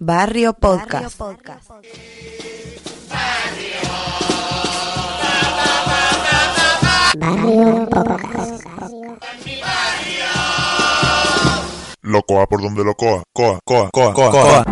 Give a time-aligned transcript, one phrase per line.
[0.00, 1.20] Barrio Podcast.
[12.02, 13.24] Locoa por donde locoa.
[13.32, 14.64] Coa, coa, coa, coa, coa.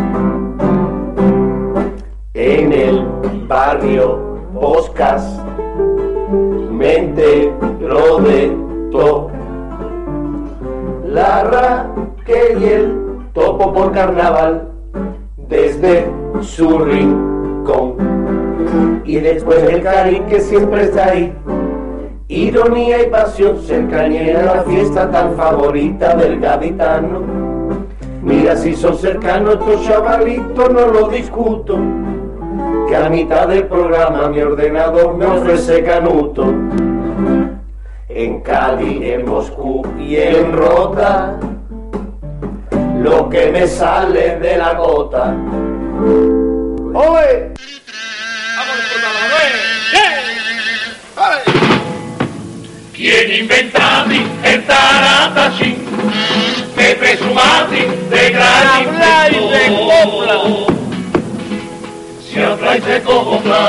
[2.34, 3.04] En el
[3.48, 5.40] barrio Podcast,
[6.70, 8.56] mente lo de
[8.92, 9.32] todo.
[11.04, 14.70] La Raquel y el topo por carnaval,
[15.48, 16.06] desde
[16.40, 17.94] su rincón.
[19.04, 21.32] Y después el cari que siempre está ahí.
[22.28, 27.22] Ironía y pasión, cercanía a la fiesta tan favorita del gaditano.
[28.22, 31.78] Mira si son cercanos estos chavalitos, no lo discuto.
[32.88, 36.52] Que a mitad del programa mi ordenador me ofrece canuto.
[38.08, 41.38] En Cali, en Moscú y en Rota,
[43.06, 45.32] lo que me sale de la gota.
[46.92, 47.52] ¡Oye!
[52.92, 55.76] ¿Quién inventati el taratachín?
[56.76, 60.66] Me presumati de gran inventor.
[62.26, 63.62] Si habláis de copla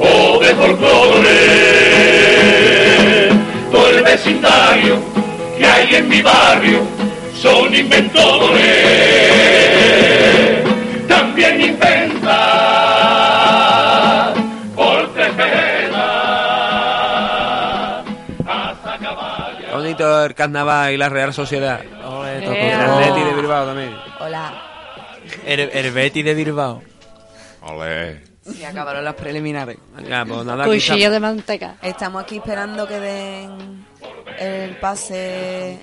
[0.00, 1.38] o de folclore,
[3.72, 5.19] todo el vecindario
[5.90, 6.80] hay en mi barrio
[7.34, 8.66] son inventores.
[11.08, 12.34] También inventa
[14.74, 16.04] por tres velas
[18.46, 19.66] hasta caballo.
[19.72, 21.80] Bonito el carnaval y la Real Sociedad.
[22.04, 23.96] Ole, Y el Atleti de Bilbao también.
[24.20, 24.52] Hola.
[25.46, 26.82] El, el Betty de Bilbao.
[27.62, 28.22] Ole.
[28.58, 29.76] Y acabaron las preliminares.
[30.08, 31.12] Ya, pues nada, Cuchillo estamos.
[31.12, 31.76] de manteca.
[31.82, 33.86] Estamos aquí esperando que den
[34.38, 35.78] el pase.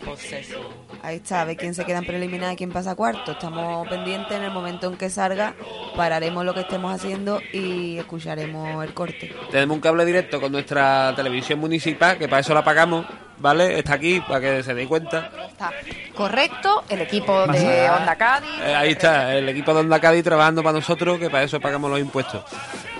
[1.03, 3.33] Ahí está, a ver quién se queda en preliminar y quién pasa a cuarto.
[3.33, 5.53] Estamos pendientes en el momento en que salga,
[5.95, 9.33] pararemos lo que estemos haciendo y escucharemos el corte.
[9.51, 13.05] Tenemos un cable directo con nuestra televisión municipal, que para eso la pagamos,
[13.37, 13.77] ¿vale?
[13.77, 15.31] Está aquí, para que se deis cuenta.
[15.49, 15.71] Está
[16.15, 16.83] correcto.
[16.89, 18.49] El equipo de Onda Cádiz.
[18.63, 21.91] Eh, ahí está, el equipo de Onda Cádiz trabajando para nosotros, que para eso pagamos
[21.91, 22.43] los impuestos.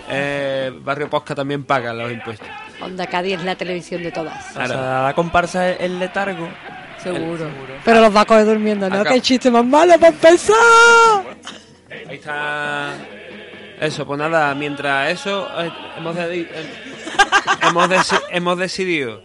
[0.10, 2.48] Eh, Barrio Posca también paga los impuestos.
[2.82, 4.52] Onda Cádiz es la televisión de todas.
[4.52, 6.48] O sea, la comparsa es el letargo.
[7.02, 7.50] Seguro.
[7.84, 9.02] Pero los va a coger durmiendo, ¿no?
[9.02, 9.14] Acá.
[9.14, 10.56] ¡Qué chiste más malo para empezar!
[11.90, 12.94] Ahí está.
[13.80, 16.48] Eso, pues nada, mientras eso, eh, hemos, eh,
[17.62, 17.90] hemos,
[18.32, 19.22] hemos decidido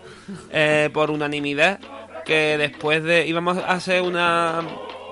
[0.51, 1.81] eh, por unanimidad
[2.25, 3.27] que después de.
[3.27, 4.63] íbamos a hacer una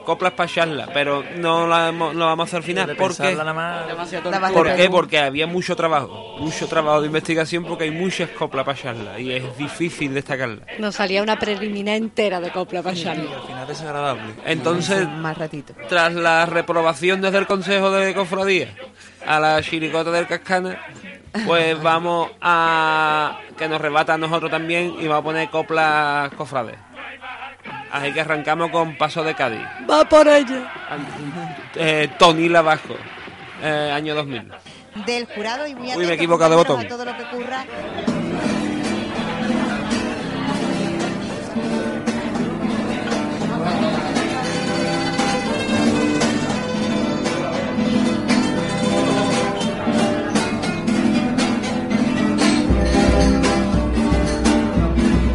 [0.04, 2.96] coplas para charla, pero no la hemos- lo vamos a hacer al final.
[2.96, 3.36] Porque
[4.52, 4.90] ¿Por qué?
[4.90, 9.32] Porque había mucho trabajo, mucho trabajo de investigación porque hay muchas coplas para charla y
[9.32, 10.66] es difícil destacarlas.
[10.78, 13.28] Nos salía una preliminar entera de copla para Charlie.
[13.32, 14.22] Al final desagradable.
[14.46, 15.74] Entonces, Más ratito.
[15.88, 18.74] tras la reprobación desde el Consejo de Cofradía
[19.26, 20.78] a la chiricota del Cascana,
[21.46, 26.76] pues vamos a que nos rebata a nosotros también y vamos a poner coplas cofrades.
[27.92, 29.60] Así que arrancamos con Paso de Cádiz.
[29.90, 30.72] ¡Va por ella!
[31.74, 32.94] Eh, Tony Lavasco,
[33.62, 34.50] eh, año 2000.
[35.06, 36.86] del jurado y muy Uy, me he equivocado de botón.
[36.88, 37.64] todo lo que ocurra.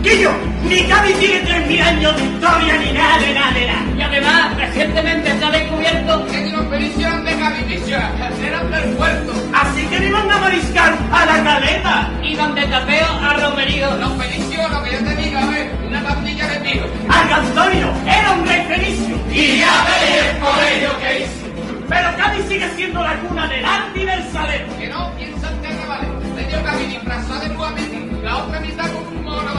[0.04, 0.32] Guillo,
[0.68, 3.86] ni Cádiz tiene 3.000 años de historia ni nada, de nada, de nada.
[3.98, 8.12] Y además, recientemente se ha descubierto que la expedición de Caviticia
[8.44, 9.34] era del puerto.
[9.54, 12.12] Así que ni van a mariscar a la caleta.
[12.24, 13.96] Y donde tapeo a Romerío.
[13.98, 16.88] Los fenicios, lo que yo te diga, a ver, una pandilla de tíos.
[17.08, 19.16] Marco Antonio era un rey fenicio.
[19.32, 21.46] Y ya veis el colegio que hizo.
[21.88, 24.66] Pero Cádiz sigue siendo la cuna del arte y del saber.
[24.80, 26.10] Que no piensan carnavales.
[26.36, 28.05] Medio Cádiz disfrazado de Guamiti,
[28.36, 29.52] la otra mitad con un mono.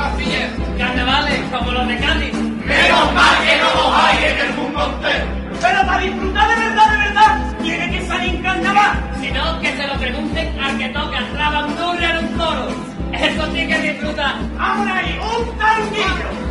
[0.78, 2.34] Carnavales como los de Cádiz.
[2.34, 5.25] Menos mal que no los hay en el mundo entero.
[5.62, 8.93] Pero para disfrutar de verdad, de verdad, tiene que salir en carnaval.
[9.20, 12.69] Si no, que se lo pregunten al que toca la bandurria en un coro.
[13.12, 14.34] Eso sí que disfruta.
[14.58, 16.46] Ahora hay un tanguillo.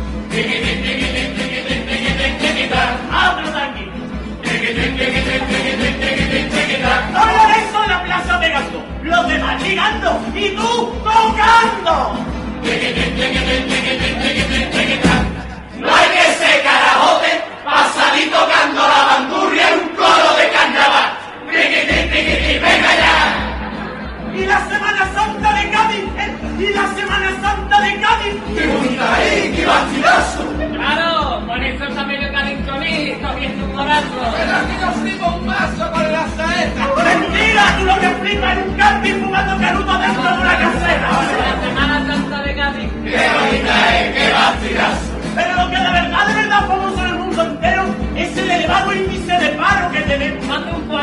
[7.36, 12.16] Lorenzo en la plaza de Gastón, los demás ligando y tú tocando.
[15.78, 19.35] No hay que ser carajote para salir tocando la bandura.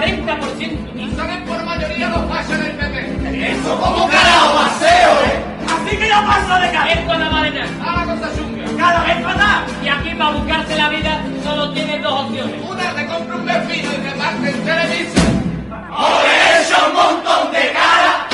[0.03, 0.95] 40%.
[0.95, 3.51] Y saben por mayoría los pasos del PP.
[3.51, 5.43] Eso como carajo paseo, ¿eh?
[5.67, 6.99] Así que ya paso de cabeza.
[6.99, 7.91] Esto no vale nada.
[7.91, 8.65] A la cosa chunga.
[8.77, 9.63] Cada vez más.
[9.83, 12.55] Y aquí para buscarse la vida solo tiene dos opciones.
[12.69, 15.43] Una te compra un vecino y reparte en televisión.
[15.95, 18.27] O le echa un montón de cara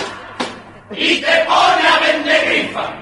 [0.92, 2.94] y te pone a vender grifa.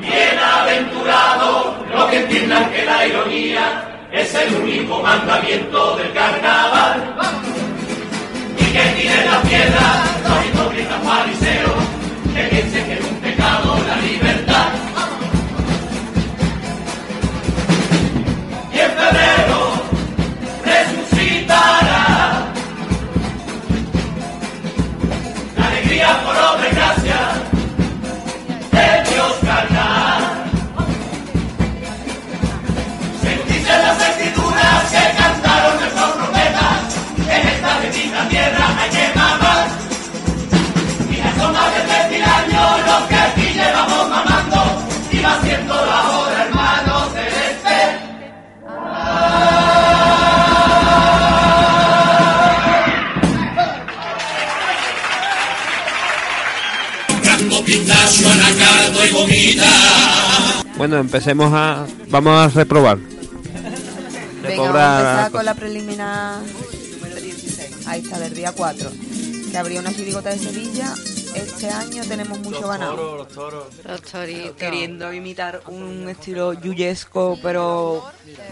[0.00, 3.85] Bienaventurado, lo que entiendan que la ironía
[4.16, 7.14] es el único mandamiento del carnaval.
[8.58, 11.74] Y que tiren la piedra los hipócritas fariseos
[12.34, 12.56] que
[41.46, 44.62] son más de tres mil años los que aquí llevamos mamando,
[45.12, 47.76] y va siendo la hora, hermano celeste.
[60.76, 61.86] Bueno, empecemos a...
[62.08, 62.98] Vamos a reprobar.
[64.42, 66.40] Venga, vamos a empezar con la preliminar
[66.92, 67.86] número 16.
[67.86, 68.90] Ahí está, del día 4.
[69.50, 70.92] Que habría una chirigota de Sevilla.
[71.36, 73.16] Este año tenemos mucho ganado.
[73.16, 73.66] los toros.
[73.84, 74.56] Los toritos.
[74.56, 78.04] Queriendo imitar un estilo yuyesco, pero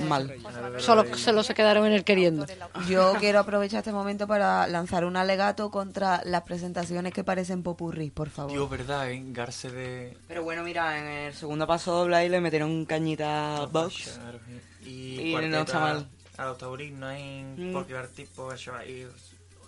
[0.06, 0.34] mal.
[0.78, 2.46] Solo, solo se quedaron en el queriendo.
[2.88, 8.10] Yo quiero aprovechar este momento para lanzar un alegato contra las presentaciones que parecen popurrí,
[8.10, 8.52] por favor.
[8.52, 9.22] Tío, verdad, ¿eh?
[9.24, 10.16] De...
[10.28, 14.20] Pero bueno, mira, en el segundo paso doble le metieron cañita box.
[14.84, 16.08] Y, Y no está mal.
[16.36, 17.72] A los taurinos ahí, Mm.
[17.72, 19.06] porque el tipo eso ahí...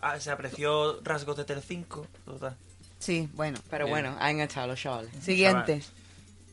[0.02, 2.56] Ah, se apreció rasgos de Telecinco, total.
[3.06, 3.58] Sí, bueno.
[3.70, 3.92] Pero Bien.
[3.94, 5.10] bueno, han echado los chavales.
[5.22, 5.80] Siguiente.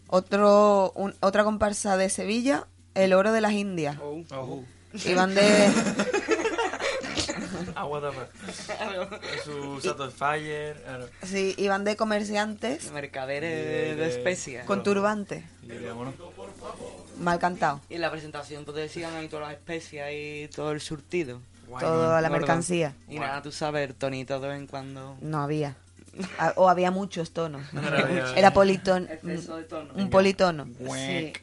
[0.07, 3.97] Otro, un- otra comparsa de Sevilla, el oro de las Indias.
[3.99, 4.63] Oh.
[5.05, 5.41] Iban de...
[9.43, 11.09] Su Satisfyer.
[11.23, 14.65] Sí, iban de comerciantes Mercaderes de, de especias.
[14.65, 15.43] con turbante.
[15.63, 16.13] Y vámonos.
[17.19, 17.81] Mal cantado.
[17.89, 21.41] Y en la presentación pues decían ahí todas las especias y todo el surtido.
[21.79, 22.39] Toda la Gordo.
[22.41, 22.93] mercancía.
[23.09, 25.17] Y nada, tú sabes, el tonito de vez en cuando.
[25.21, 25.75] No había.
[26.37, 27.63] Ah, O había muchos tonos.
[28.35, 29.07] Era politono.
[29.09, 29.93] Exceso de tono.
[29.95, 30.67] Un politono.
[30.77, 31.33] Sí.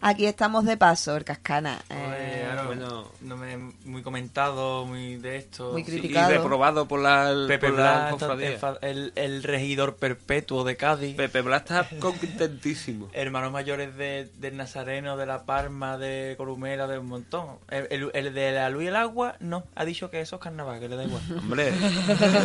[0.00, 1.78] Aquí estamos de paso, el cascana.
[1.90, 3.04] Eh, claro, bueno.
[3.20, 5.72] no me, muy comentado, muy de esto.
[5.72, 6.30] Muy Sí, criticado.
[6.32, 11.16] y reprobado por la, Pepe por la Blas, el, el regidor perpetuo de Cádiz.
[11.16, 13.08] Pepe Blas está contentísimo.
[13.12, 17.56] Hermanos mayores de, del Nazareno, de La Palma, de Corumela, de un montón.
[17.70, 19.64] El, el- el de la luz y el agua, no.
[19.74, 21.22] Ha dicho que eso es carnaval, que le da igual.
[21.38, 21.72] Hombre.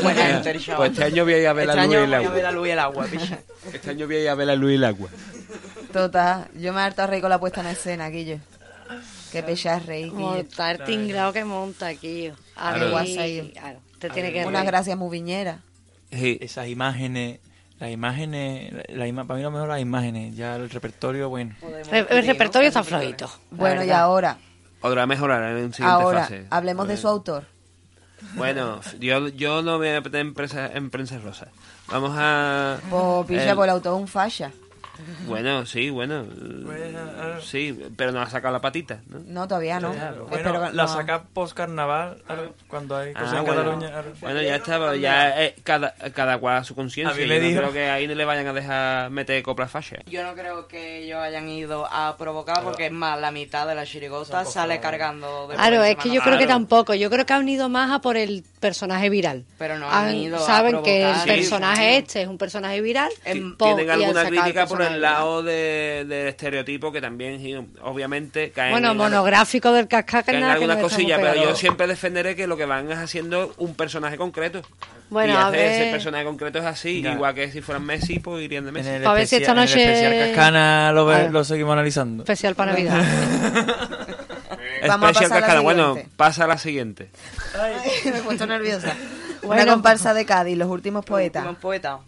[0.01, 0.77] Buena Mira, gente, el chaval.
[0.77, 2.13] pues este año voy a ir a ver Este la luz y año el voy
[2.13, 2.33] a agua.
[2.33, 3.05] ver la luz y el agua.
[3.73, 5.09] Este año voy a ir a ver la luz y el agua.
[5.93, 8.37] Total, yo me he hartado a reír con la puesta en escena, Guillo.
[9.31, 10.19] Qué pecha es reír, Guillo.
[10.19, 12.31] Monta el tinglado que monta aquí.
[12.55, 15.59] A claro, te tiene que Unas gracias muy viñeras.
[16.11, 17.39] Esas imágenes,
[17.79, 20.35] las imágenes, la ima- para mí lo mejor las imágenes.
[20.35, 21.55] Ya el repertorio, bueno.
[21.91, 23.31] El, el repertorio está flojito.
[23.51, 24.37] Bueno, y ahora,
[24.81, 26.45] Podrá mejorar en siguiente ahora, fase.
[26.49, 27.45] hablemos de su autor.
[28.35, 31.47] Bueno, yo, yo no me voy a meter en prensa, en prensa rosa.
[31.87, 32.77] Vamos a...
[32.89, 34.51] Pues, picha, el- pues el autor es un falla.
[35.27, 36.25] Bueno, sí, bueno.
[37.41, 39.19] Sí, pero no ha sacado la patita, ¿no?
[39.25, 39.91] No, todavía no.
[39.91, 40.27] Claro.
[40.31, 40.87] Espero Bueno, que- la no.
[40.87, 42.21] saca post carnaval
[42.67, 43.61] cuando hay cosas Ah, en bueno.
[43.63, 44.03] Cataluña.
[44.21, 47.25] Bueno, ya está, pero ya eh, cada, cada cual a su A conciencia.
[47.25, 50.01] Yo no creo que ahí no le vayan a dejar meter copla fascia.
[50.05, 53.75] Yo no creo que ellos hayan ido a provocar porque es más, la mitad de
[53.75, 56.93] la chirigota sale cargando de Claro, es que yo Semana creo que tampoco.
[56.93, 59.45] Yo creo que han ido más a por el personaje viral.
[59.59, 63.11] Pero no han Han- ido a saben que el personaje este es un personaje viral.
[63.57, 68.91] Pon- Tienen alguna crítica por el lado de, del estereotipo que también, obviamente, caen Bueno,
[68.91, 72.65] en, monográfico del en nada que algunas cosillas, pero yo siempre defenderé que lo que
[72.65, 74.61] van es haciendo un personaje concreto.
[75.09, 78.43] Bueno, y a ver- ese personaje concreto es así, igual que si fueran Messi, pues
[78.43, 78.89] irían de Messi.
[78.89, 81.29] En el, A ver si especial, esta en el noche- especial Cascana lo, ve- A
[81.29, 82.23] lo seguimos analizando.
[82.23, 83.03] Especial para Navidad.
[84.87, 85.61] Vamos a Especial pasar a la Cascada.
[85.61, 86.15] Bueno, siguiente.
[86.17, 87.09] pasa a la siguiente.
[88.05, 88.95] Me he puesto nerviosa.
[89.43, 91.45] Bueno, Una comparsa de Cádiz, los últimos poetas.
[91.45, 91.99] Un poeta.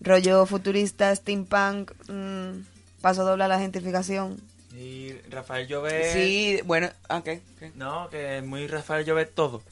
[0.00, 2.60] Rollo futurista, steampunk, mm,
[3.02, 4.40] paso doble a la gentrificación.
[4.74, 6.12] Y Rafael Llobet...
[6.14, 7.42] Sí, bueno, ¿a qué?
[7.58, 7.70] ¿Qué?
[7.74, 9.62] No, que es muy Rafael Llobet todo.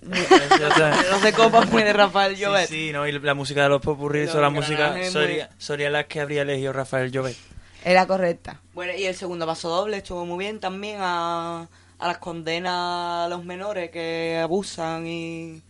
[0.00, 2.68] Los de copa muy de Rafael Sí, Llobet.
[2.68, 5.90] Sí, no, y la música de los popurrí, Los son la música engranajes sería, sería
[5.90, 7.36] la que habría elegido Rafael Llobet.
[7.84, 8.60] Era correcta.
[8.74, 11.68] Bueno, y el segundo paso doble estuvo muy bien también a,
[11.98, 15.62] a las condenas a los menores que abusan y,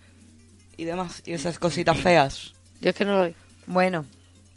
[0.76, 2.52] y demás, y esas cositas feas.
[2.80, 3.34] Yo es que no lo
[3.66, 4.04] Bueno,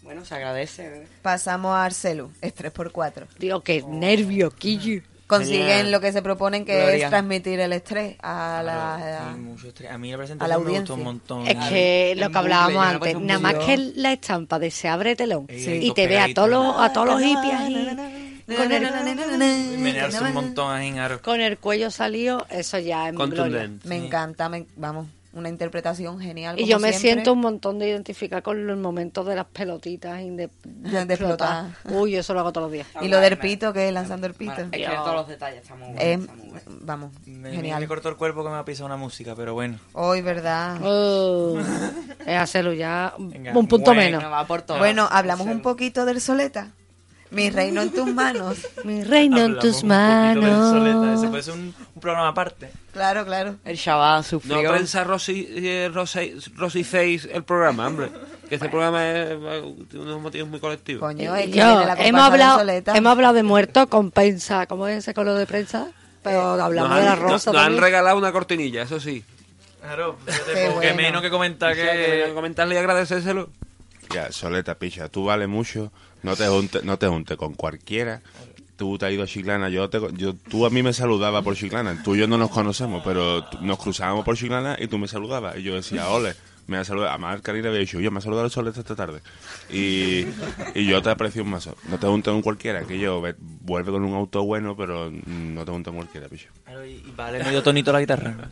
[0.04, 0.86] Bueno, se agradece.
[1.04, 1.08] ¿eh?
[1.22, 3.28] pasamos a Arcelu, es 3x4.
[3.40, 5.02] Digo, qué nervio, Quillo.
[5.38, 5.92] Consiguen Genial.
[5.92, 7.06] lo que se proponen que Gloria.
[7.06, 9.34] es transmitir el estrés a la...
[9.38, 9.90] Mucho estrés.
[9.92, 10.96] A mí la a la presentación me gustó audiencia.
[10.96, 11.48] un montón.
[11.48, 15.48] Es que lo que hablábamos antes, nada más que la estampa de se abre telón
[15.50, 15.80] Sí.
[15.84, 17.98] y te ve a todos los, a todos los hippies ahí
[18.58, 18.82] con el,
[19.80, 21.22] Menearse un montón ahí, Aro.
[21.22, 23.36] con el cuello salido, eso ya es gloria.
[23.38, 23.88] Contundente.
[23.88, 26.60] Me encanta, me- vamos, una interpretación genial.
[26.60, 27.00] Y yo me siempre.
[27.00, 31.14] siento un montón de identificar con los momentos de las pelotitas y de, de De
[31.14, 31.68] explotar.
[31.86, 32.88] Uy, eso lo hago todos los días.
[33.02, 34.62] Y lo del pito, que es lanzando el pito.
[34.72, 36.04] Es que todos los detalles están muy buenos.
[36.04, 37.80] Eh, muy vamos, Me, genial.
[37.80, 39.80] me cortó el cuerpo que me ha pisado una música, pero bueno.
[39.94, 40.80] Hoy, ¿verdad?
[40.94, 41.58] Oh,
[42.26, 44.18] es hacerlo ya Venga, un punto bueno.
[44.18, 44.32] menos.
[44.32, 44.78] va por todo.
[44.78, 46.72] Bueno, hablamos un poquito del Soleta.
[47.30, 48.58] Mi reino en tus manos.
[48.84, 50.34] Mi reino en tus del Soleta.
[50.44, 51.26] Ese manos.
[51.28, 52.72] puede ser un, un programa aparte.
[52.94, 53.56] Claro, claro.
[53.64, 54.72] El chaval No sufrió.
[54.72, 58.10] prensa Rosy, eh, Rosy, Rosy Face el programa, hombre.
[58.50, 61.02] Que este programa es, eh, tiene unos motivos muy colectivos.
[61.02, 64.66] Coño, es que Yo, viene la hemos hablado, hemos hablado de muertos con prensa.
[64.66, 65.92] ¿Cómo es ese color de prensa?
[66.24, 69.24] Pero Nos hablamos de la rosa nos han regalado una cortinilla, eso sí.
[69.82, 70.96] Claro, porque bueno.
[70.96, 71.82] menos que comentar que
[72.28, 72.32] que...
[72.34, 73.50] comentarle y agradecérselo.
[74.14, 75.92] Ya, Soleta, picha, tú vales mucho.
[76.22, 78.22] No te juntes no te juntes con cualquiera.
[78.82, 81.56] Tú te has ido a Chiclana, yo te, yo, tú a mí me saludabas por
[81.56, 82.02] Chiclana.
[82.04, 85.56] Tú y yo no nos conocemos, pero nos cruzábamos por Chiclana y tú me saludabas.
[85.58, 86.34] Y yo decía, ole,
[86.66, 87.12] me ha saludado.
[87.12, 89.22] Además, Karina había dicho, yo me ha saludado el Soleta esta tarde.
[89.70, 90.26] Y,
[90.74, 91.78] y yo te aprecio un mazo.
[91.90, 95.64] No te juntes con cualquiera, que yo ve- vuelve con un auto bueno, pero no
[95.64, 96.28] te juntes con cualquiera.
[96.66, 98.34] Claro, y, vale medio tonito la guitarra.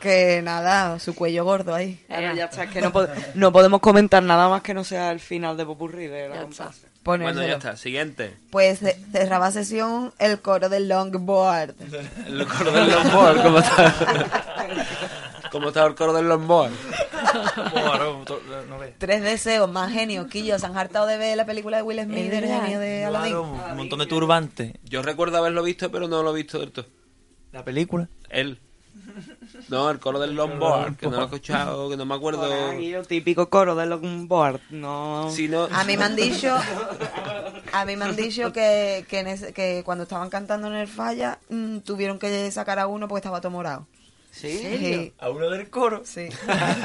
[0.00, 2.02] Que nada, su cuello gordo ahí.
[2.08, 2.92] Claro, ya está, es que no,
[3.36, 6.88] no podemos comentar nada más que no sea el final de Popurrí de la comparsa.
[7.02, 7.40] Ponérselo.
[7.40, 7.76] Bueno, ya está.
[7.76, 8.36] Siguiente.
[8.50, 11.74] Pues ce- cerraba sesión el coro del longboard.
[12.28, 13.94] El coro del longboard, ¿cómo está?
[15.50, 16.72] ¿Cómo está el coro del longboard?
[18.80, 18.94] Ves.
[18.98, 20.26] Tres deseos más genios.
[20.28, 22.62] Quillo, se han hartado de ver la película de Will Smith, del verdad.
[22.62, 23.32] genio de Aladdin.
[23.32, 24.72] Claro, un montón de turbantes.
[24.84, 26.86] Yo recuerdo haberlo visto, pero no lo he visto del todo.
[27.52, 28.08] La película.
[28.30, 28.58] Él.
[29.68, 32.72] No, el coro del longboard, que no lo he escuchado, que no me acuerdo.
[32.72, 35.30] El típico coro de longboard, no...
[35.30, 35.68] Si no...
[35.72, 36.54] A mí me han dicho,
[37.72, 40.88] a mí me han dicho que, que, en ese- que cuando estaban cantando en el
[40.88, 43.86] falla mm, tuvieron que sacar a uno porque estaba todo morado.
[44.30, 45.12] ¿Sí?
[45.20, 46.02] A uno del coro.
[46.06, 46.28] Sí.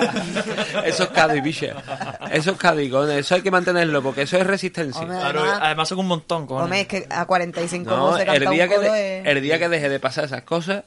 [0.86, 1.74] Eso es Cádiz, biche.
[2.32, 5.02] Eso es Cádiz, con eso hay que mantenerlo, porque eso es resistencia.
[5.02, 6.64] Hombre, Claro, además, además son un montón, cojones.
[6.66, 9.26] hombre, es que a 45 No, voces canta el día, un que coro de- es-
[9.28, 10.84] el día que deje de pasar esas cosas,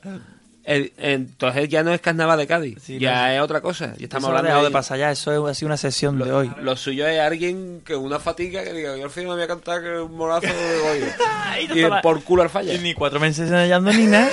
[0.64, 3.32] el- entonces ya no es carnaval de Cádiz, Sí, ya no.
[3.34, 3.94] es otra cosa.
[3.96, 6.30] Ya estamos Eso lo hablando de, de pasar ya, eso es así una sesión de
[6.32, 6.50] hoy.
[6.62, 9.48] Lo suyo es alguien que una fatiga que diga, yo al final me voy a
[9.48, 11.12] cantar que un morazo de
[11.68, 12.74] no y por culo al falla.
[12.74, 14.28] Y ni cuatro meses ensayando ni nada.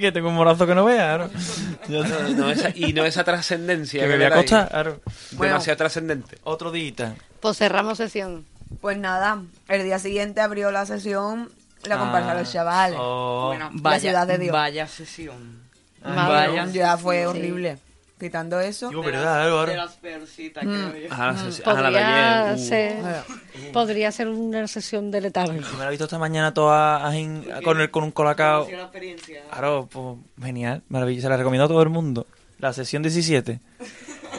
[0.00, 1.18] que tengo un morazo que no vea.
[1.18, 2.02] ¿no?
[2.02, 5.00] No, no, esa- y no esa trascendencia Que me voy a claro.
[5.32, 6.38] Demasiado trascendente.
[6.44, 7.14] Otro día.
[7.40, 8.44] Pues cerramos sesión.
[8.80, 11.50] Pues nada, el día siguiente abrió la sesión
[11.86, 12.34] la comparsa Ah.
[12.34, 12.98] los chavales.
[13.00, 13.46] Oh.
[13.48, 14.52] Bueno, La vaya, ciudad de Dios.
[14.52, 15.62] vaya sesión.
[16.04, 16.66] Madre Vaya.
[16.66, 17.26] Ya fue Sí.
[17.26, 17.78] horrible.
[18.20, 18.88] Quitando eso.
[18.90, 21.12] Digo, De verdad, las- claro, De las peorcitas, creo yo.
[21.12, 22.58] Ajá, la la de Podría ayer, uh.
[22.58, 25.52] ser, podría ser una sesión de letargo.
[25.52, 28.66] Me la he visto esta mañana toda ajín- con, el, con un colacao.
[28.66, 29.42] Una experiencia.
[29.50, 31.26] Claro, pues genial, maravilloso.
[31.26, 32.26] Se la recomiendo a todo el mundo.
[32.60, 33.60] La sesión 17.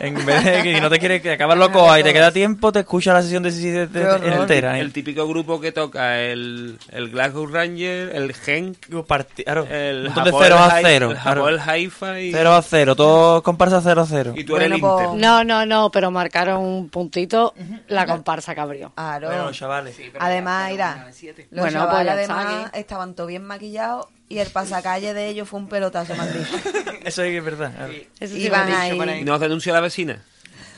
[0.08, 2.80] En vez de que no te quieres que acabas loco y te queda tiempo, te
[2.80, 4.42] escucha la sesión 17 Qué horror.
[4.42, 4.78] entera.
[4.78, 4.82] ¿eh?
[4.82, 10.04] El típico grupo que toca el, el Glasgow Ranger, el Genk, Parti- claro, el un
[10.14, 11.12] montón de Japón, 0 a Hi- 0.
[11.12, 14.34] el Japón, el Haifa y, 0 a 0, todo comparsa 0 a 0.
[14.36, 15.22] y tú eres Bueno, el pues- Inter.
[15.30, 17.54] No, no, no, pero marcaron un puntito
[17.88, 18.92] la comparsa que abrió.
[18.96, 19.28] Claro.
[19.28, 19.96] Bueno, chavales.
[20.20, 21.08] Además, mira,
[21.52, 25.60] los Bueno, chavales pues además estaban todos bien maquillados y el pasacalle de ellos fue
[25.60, 26.58] un pelotazo, dicho.
[27.06, 27.90] Eso sí que es verdad.
[28.20, 29.20] Eso sí Iban ahí.
[29.22, 30.24] ¿Y nos denunció la vecina?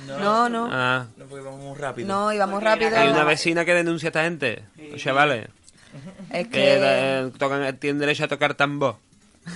[0.05, 0.69] No, no.
[0.71, 1.07] Ah.
[1.17, 2.07] No, porque vamos muy rápido.
[2.07, 2.95] No, íbamos rápido.
[2.97, 4.63] Hay una vecina que denuncia a esta gente.
[4.91, 5.47] Los chavales.
[6.31, 8.97] Es Que que eh, tocan, tienen derecho a tocar tambor.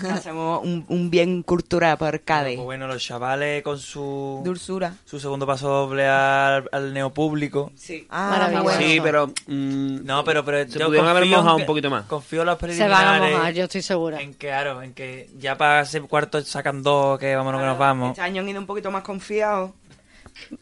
[0.10, 2.56] Hacemos un, un bien cultural por Cádiz.
[2.56, 4.94] Pues bueno, los chavales con su dulzura.
[5.06, 7.72] su segundo paso doble al, al neopúblico.
[7.76, 8.08] Sí.
[8.10, 8.64] Ah, Maravilloso.
[8.64, 8.80] bueno.
[8.82, 9.28] Sí, pero.
[9.48, 12.06] mm, No, pero, pero Se yo pudieron haber confío en mojado que- un poquito más.
[12.06, 13.38] Confío en los Se van a preliminares.
[13.38, 14.22] mojar, yo estoy segura.
[14.22, 17.78] En que, claro, en que ya para ese cuarto sacan dos, que vámonos que nos
[17.78, 18.10] vamos.
[18.12, 19.72] Este año han ido un poquito más confiados.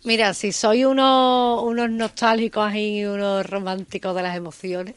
[0.04, 4.96] Mira, si soy unos, unos nostálgicos ahí, unos románticos de las emociones,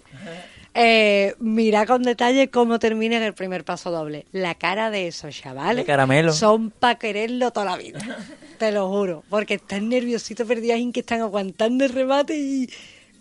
[0.75, 4.26] eh, mira con detalle cómo termina en el primer paso doble.
[4.33, 6.33] La cara de esos chavales De caramelo.
[6.33, 8.00] son para quererlo toda la vida.
[8.59, 9.23] Te lo juro.
[9.29, 12.71] Porque están nerviositos, perdidos ahí, que están aguantando el remate y...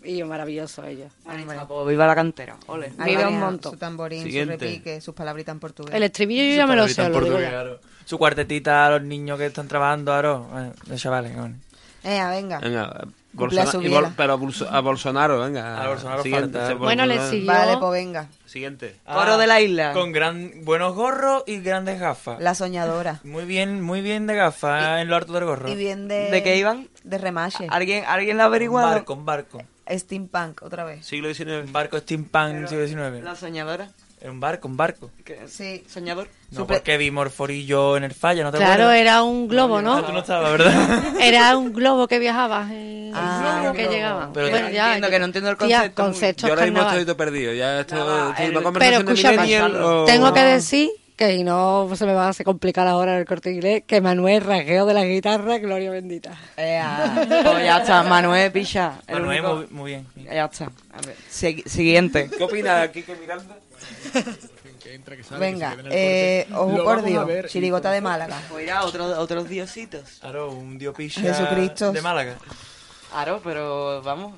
[0.04, 1.12] Y maravilloso ellos.
[1.24, 2.58] Pues viva la cantera.
[2.66, 2.92] Ole.
[3.06, 3.74] Vive un montón.
[3.74, 4.58] Su tamborín, Siguiente.
[4.58, 5.94] su repique, sus palabritas en portugués.
[5.94, 7.50] El estribillo yo ya me lo sé, lo digo ya.
[7.50, 7.80] Claro.
[8.06, 10.34] Su cuartetita a los niños que están trabajando ahora.
[10.38, 11.34] Bueno, los chavales.
[12.04, 12.60] Eh, venga.
[12.60, 14.02] Venga, Cumple a Bolsona- su y biela.
[14.10, 14.34] Bol- pero
[14.70, 15.82] a Bolsonaro, venga.
[15.84, 16.60] A Bolsonaro Siguiente.
[16.60, 16.74] falta.
[16.76, 17.32] Bueno, le Bolsonaro.
[17.32, 17.54] siguió...
[17.54, 18.28] Vale, pues venga.
[18.46, 18.96] Siguiente.
[19.06, 19.94] Coro de la isla.
[19.94, 22.42] Con gran, buenos gorros y grandes gafas.
[22.42, 23.20] La soñadora.
[23.24, 25.70] Muy bien, muy bien de gafas en lo alto del gorro.
[25.70, 26.30] Y bien de...
[26.30, 26.90] ¿De qué iban?
[27.04, 27.68] De remache.
[27.70, 28.90] ¿Alguien, ¿alguien Un averiguado?
[28.90, 29.62] barco, un barco.
[29.90, 31.06] Steampunk, otra vez.
[31.06, 31.66] Siglo XIX.
[31.66, 33.24] Un barco steampunk siglo XIX.
[33.24, 33.90] La soñadora.
[34.22, 35.10] Era un barco, un barco.
[35.26, 35.40] ¿Qué?
[35.48, 35.84] Sí.
[35.90, 36.28] Soñador.
[36.52, 38.96] No, porque vimos Forillo en el falla, ¿no te Claro, acuerdas?
[38.98, 40.04] era un globo, Ah, ¿no?
[40.04, 40.74] tú no estabas, ¿verdad?
[41.22, 42.68] Era un globo que viajaba.
[42.72, 44.30] eh, Ah, globo que llegaba.
[44.34, 46.66] Pero bueno, yo ya, entiendo yo- que no entiendo el Tía, concepto conceptos Yo ahora
[46.66, 47.54] mismo estoy todo perdido.
[47.54, 51.90] Ya esto Nada, esto es el- Pero millennial o- tengo que decir que y no
[51.96, 55.06] se me va a hacer complicar ahora el corte inglés, que Manuel rasgueo de la
[55.06, 56.32] guitarra, gloria bendita.
[56.58, 56.82] Eh,
[57.44, 58.94] pues ya está, Manuel Picha.
[59.08, 60.08] el Manuel, único- muy, muy bien.
[60.32, 60.66] Ya está.
[60.66, 61.16] A ver,
[61.66, 62.30] siguiente.
[62.38, 63.56] ¿Qué opina Kike Miranda?
[65.40, 68.42] Venga, eh, ojo por Dios, chirigota de Málaga.
[68.50, 70.18] Pues irá otro- otros diositos.
[70.20, 71.92] Claro, un dios picha Jesucristo.
[71.92, 72.38] de Málaga.
[73.12, 74.34] Claro, pero vamos.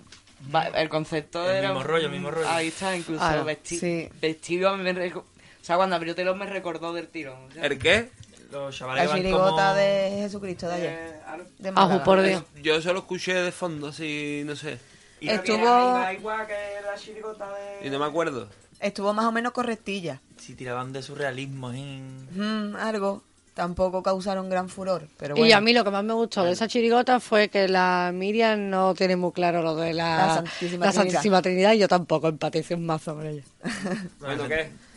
[0.53, 1.69] va- el concepto El era.
[1.69, 2.49] mismo rollo, el mismo rollo.
[2.49, 4.09] Ahí está, incluso Ah, vesti- sí.
[4.19, 4.75] vestido.
[4.75, 7.47] me reco- O sea, cuando abrió telón me recordó del tirón.
[7.49, 8.09] o sea, ¿El qué?
[8.51, 9.73] Los chavales La chirigota como...
[9.75, 10.89] de Jesucristo de ayer.
[10.91, 11.43] eh.
[11.59, 12.03] De Ajú, Málaga.
[12.03, 12.43] por Dios.
[12.61, 14.77] Yo solo escuché de fondo, así, no sé.
[15.21, 16.53] Y Estuvo- que era igual que
[16.85, 17.87] la chirigota de.
[17.87, 18.49] Y no me acuerdo.
[18.83, 20.19] Estuvo más o menos correctilla.
[20.37, 22.01] Si tiraban de surrealismo, ¿eh?
[22.35, 23.23] Mm, algo.
[23.53, 26.67] Tampoco causaron gran furor, pero Y a mí lo que más me gustó de esa
[26.67, 30.91] chirigota fue que la Miriam no tiene muy claro lo de la, La Santísima la
[30.91, 31.11] Trinidad.
[31.13, 33.43] Santísima Trinidad y yo tampoco empaticé un mazo con ella.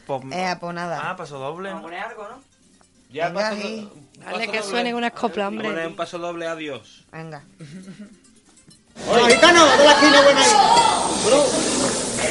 [0.07, 1.01] Pues, Eh, pues nada.
[1.11, 1.69] ah, paso doble.
[1.69, 2.41] Vamos a poner algo, ¿no?
[3.13, 3.91] Ya Venga, paso ahí.
[3.93, 4.63] un Dale paso que doble.
[4.71, 5.69] suene una copla, hombre.
[5.69, 7.05] Poner un paso doble, adiós.
[7.13, 7.43] Venga.
[12.17, 12.29] De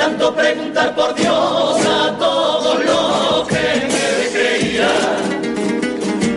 [0.00, 5.20] tanto preguntar por Dios a todos los que me creían,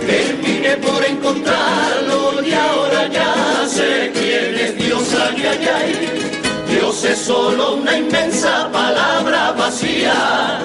[0.05, 6.12] terminé por encontrarlo y ahora ya sé quién es Dios, ay, ay, ay.
[7.05, 10.59] Es solo una inmensa palabra vacía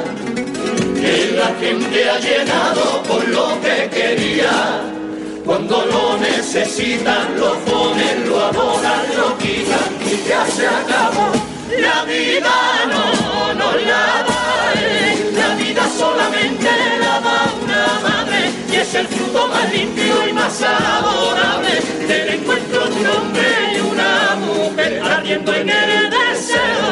[0.95, 4.81] que la gente ha llenado por lo que quería.
[5.45, 11.33] Cuando lo necesitan, lo ponen, lo adoran, lo quitan y ya se acabó.
[11.77, 12.55] La vida
[12.87, 14.25] no nos la
[14.75, 16.71] él, la vida solamente
[17.01, 17.68] la da
[18.79, 23.43] y es el fruto más limpio y más saborable del encuentro de un hombre
[23.75, 26.89] y una mujer ardiendo en el deseo.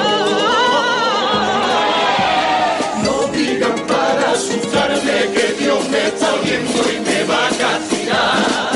[3.04, 8.72] No digan para asustarme que Dios me está oyendo y me va a castigar.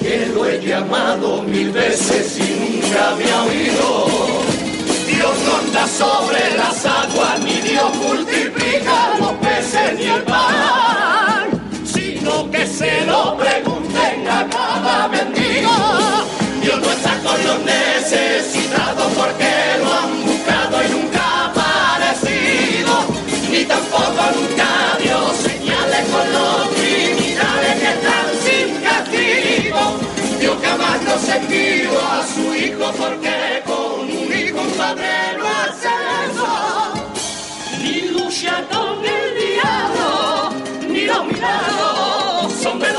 [0.00, 4.06] Que lo he llamado mil veces y nunca me ha oído.
[5.06, 11.59] Dios no anda sobre las aguas, ni Dios multiplica los peces ni el pan,
[12.60, 15.72] que se lo pregunten a cada mendigo.
[16.60, 19.50] Dios no está con los necesitados porque
[19.82, 22.92] lo han buscado y nunca ha aparecido,
[23.50, 24.68] ni tampoco nunca
[25.02, 25.18] dio
[25.48, 29.80] señales con los criminales que están sin castigo.
[30.38, 35.92] Dios jamás nos envió a su hijo porque con un hijo un padre no hace
[36.28, 36.52] eso.
[37.82, 40.50] Ni lucha con el diablo,
[40.90, 42.19] ni los milagros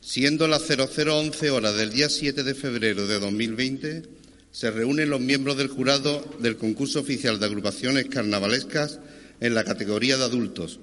[0.00, 4.02] Siendo las 0011 horas del día 7 de febrero de 2020,
[4.50, 8.98] se reúnen los miembros del jurado del concurso oficial de agrupaciones carnavalescas
[9.40, 10.80] en la categoría de adultos,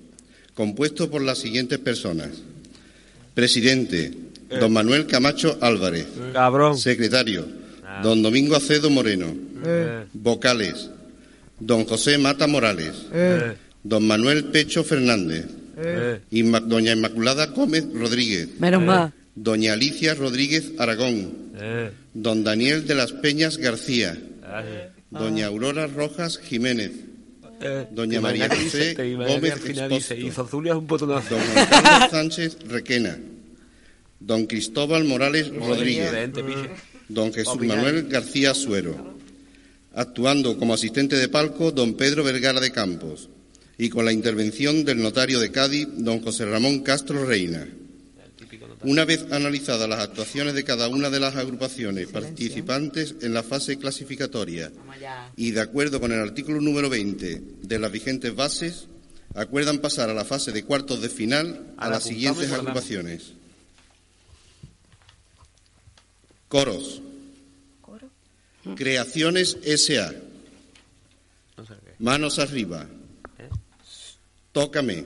[0.53, 2.29] compuesto por las siguientes personas.
[3.33, 4.13] Presidente,
[4.49, 6.07] don Manuel Camacho Álvarez.
[6.33, 6.77] Cabrón.
[6.77, 7.47] Secretario,
[8.03, 9.35] don Domingo Acedo Moreno.
[9.65, 10.05] Eh.
[10.13, 10.89] Vocales,
[11.59, 12.93] don José Mata Morales.
[13.11, 13.55] Eh.
[13.83, 15.45] Don Manuel Pecho Fernández.
[15.77, 16.19] Eh.
[16.31, 18.49] Inma- doña Inmaculada Gómez Rodríguez.
[18.59, 19.13] Menos mal.
[19.35, 21.51] Doña Alicia Rodríguez Aragón.
[21.59, 21.91] Eh.
[22.13, 24.17] Don Daniel de las Peñas García.
[24.43, 24.63] Ah.
[25.11, 26.91] Doña Aurora Rojas Jiménez.
[27.61, 30.15] Eh, Doña María José Gómez dice, Expósito.
[30.27, 31.35] y Zozulia es un botonazo.
[31.35, 33.17] Don Carlos Sánchez Requena.
[34.19, 36.11] Don Cristóbal Morales Rodríguez.
[37.09, 37.59] Don Jesús.
[37.61, 39.15] Manuel García Suero.
[39.95, 43.29] Actuando como asistente de palco, don Pedro Vergara de Campos.
[43.77, 47.67] Y con la intervención del notario de Cádiz, don José Ramón Castro Reina.
[48.83, 53.77] Una vez analizadas las actuaciones de cada una de las agrupaciones participantes en la fase
[53.77, 54.71] clasificatoria
[55.35, 58.87] y de acuerdo con el artículo número 20 de las vigentes bases,
[59.33, 63.33] acuerdan pasar a la fase de cuartos de final a las siguientes agrupaciones.
[66.47, 67.01] Coros.
[68.75, 70.13] Creaciones S.A.
[71.99, 72.87] Manos arriba.
[74.57, 75.05] Tócame.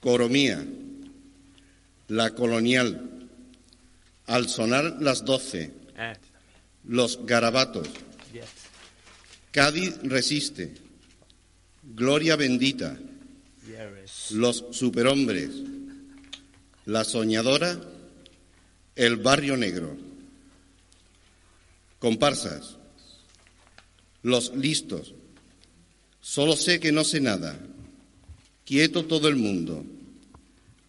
[0.00, 0.66] Coromía.
[2.08, 3.28] La colonial.
[4.26, 5.70] Al sonar las doce.
[5.96, 6.16] Eh.
[6.88, 7.86] Los garabatos.
[8.32, 8.46] Yes.
[9.52, 10.74] Cádiz resiste.
[11.84, 12.98] Gloria bendita.
[13.64, 14.32] Yes.
[14.32, 15.50] Los superhombres.
[16.84, 17.80] La soñadora.
[18.96, 19.96] El barrio negro.
[22.00, 22.76] Comparsas.
[24.24, 25.14] Los listos.
[26.20, 27.56] Solo sé que no sé nada.
[28.68, 29.82] Quieto todo el mundo.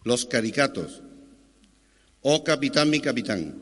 [0.04, 1.00] Los caricatos.
[2.20, 3.54] Oh capitán, mi capitán.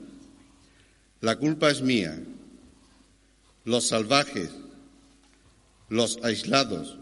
[1.20, 2.20] La culpa es mía.
[3.64, 4.50] Los salvajes.
[5.88, 6.98] Los aislados.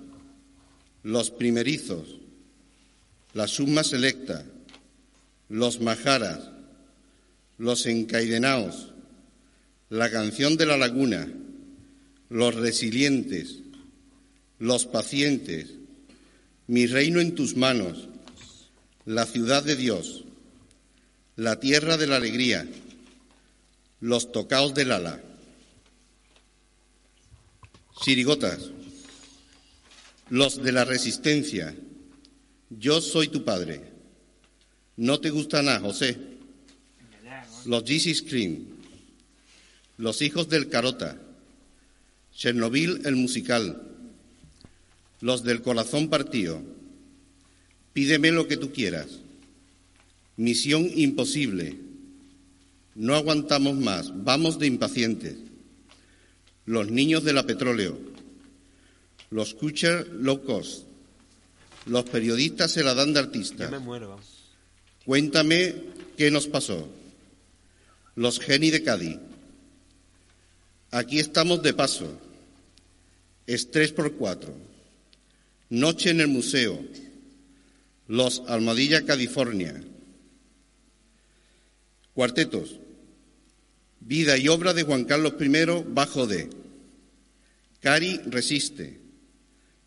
[1.05, 2.19] Los primerizos.
[3.33, 4.45] La suma selecta.
[5.49, 6.51] Los majaras.
[7.57, 8.93] Los encaidenaos.
[9.89, 11.27] La canción de la laguna.
[12.29, 13.61] Los resilientes.
[14.59, 15.77] Los pacientes.
[16.69, 18.09] Mi reino en tus manos.
[19.05, 20.25] La ciudad de Dios.
[21.37, 22.67] La tierra de la alegría.
[24.01, 25.23] Los tocaos del ala.
[28.03, 28.71] Sirigotas.
[30.29, 31.75] Los de la resistencia.
[32.71, 33.93] Yo soy tu padre.
[34.97, 36.19] No te gusta nada, José.
[37.65, 38.67] Los Jesus Cream.
[39.99, 41.17] Los hijos del Carota.
[42.35, 43.86] Chernobyl el musical.
[45.21, 46.61] Los del corazón partido.
[47.93, 49.21] Pídeme lo que tú quieras.
[50.37, 51.77] Misión imposible.
[52.95, 54.13] No aguantamos más.
[54.25, 55.37] Vamos de impacientes.
[56.67, 57.99] Los niños de la petróleo.
[59.31, 60.87] Los Kutcher low cost.
[61.87, 63.71] Los periodistas se la dan de artistas.
[63.71, 64.19] Me muero.
[65.05, 65.75] Cuéntame
[66.17, 66.89] qué nos pasó.
[68.17, 69.19] Los geni de Cádiz.
[70.91, 72.11] Aquí estamos de paso.
[73.47, 74.53] Estrés por cuatro.
[75.69, 76.81] Noche en el museo.
[78.07, 79.83] Los Almadilla California.
[82.15, 82.77] Cuartetos.
[84.01, 86.49] Vida y obra de Juan Carlos I bajo de.
[87.81, 89.01] Cari resiste.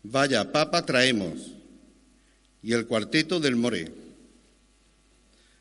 [0.02, 1.52] Vaya papa traemos.
[2.62, 3.90] Y el cuarteto del More.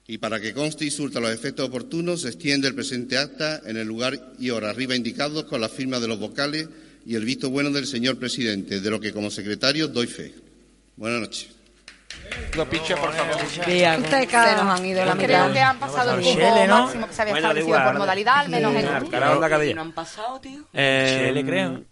[0.06, 3.78] Y para que conste y surta los efectos oportunos, se extiende el presente acta en
[3.78, 6.68] el lugar y hora arriba indicados con la firma de los vocales
[7.06, 10.34] y el visto bueno del señor presidente, de lo que como secretario doy fe.
[10.96, 11.50] Buenas noches.
[12.56, 13.36] Lo piche, por favor.
[13.66, 14.02] Bien.
[14.02, 16.84] Usted, Se nos han ido la Creo que han pasado el Chele, ¿no?
[16.84, 18.88] máximo que se había Bueno, da establecido igual, por modalidad, al menos en...
[18.88, 19.76] Al carajo en la cadilla.
[19.76, 20.62] ¿No han pasado, tío?
[20.74, 21.84] Eh, Chele, creo.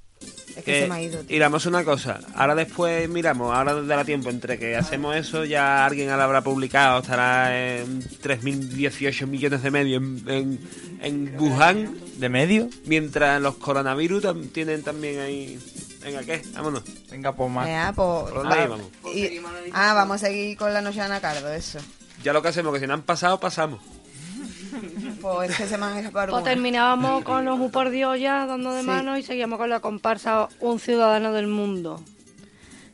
[0.58, 1.20] Es que se me ha ido.
[1.24, 1.36] tío.
[1.36, 5.86] Y damos una cosa, ahora después miramos, ahora dará tiempo entre que hacemos eso, ya
[5.86, 10.60] alguien la habrá publicado, estará en 3.018 millones de medios en, en,
[11.02, 12.70] en Wuhan, ¿De medio?
[12.86, 15.60] mientras los coronavirus tam- tienen también ahí...
[16.04, 16.42] Venga, ¿qué?
[16.54, 16.84] Vámonos.
[17.12, 17.68] Venga, pues más.
[17.68, 18.88] Eh, ah, pues- ¿Por dónde ah, íbamos?
[19.14, 19.40] y-
[19.74, 21.80] ah, vamos a seguir con la noche de Anacardo, eso.
[22.24, 23.80] Ya lo que hacemos, que si no han pasado, pasamos.
[25.22, 26.32] Pues es que se me han escapado.
[26.32, 28.88] Pues terminábamos con los U por Dios ya dando de Sí.
[28.88, 32.02] mano y seguíamos con la comparsa Un Ciudadano del Mundo.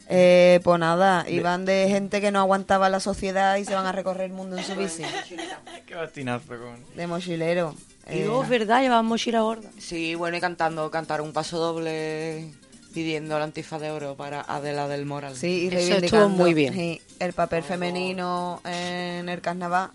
[0.09, 3.91] Eh, pues nada, iban de gente que no aguantaba la sociedad y se van a
[3.93, 5.03] recorrer el mundo en su bici.
[5.87, 6.95] Qué bastinazo con...
[6.95, 7.73] De mochilero.
[8.11, 9.69] Y luego, es verdad, llevaban mochila gorda.
[9.79, 12.51] Sí, bueno, y cantando, cantar un paso doble
[12.93, 15.35] pidiendo la antifa de oro para Adela del Moral.
[15.37, 16.73] Sí, y Eso estuvo muy bien.
[16.73, 19.91] sí, el papel femenino en el carnaval,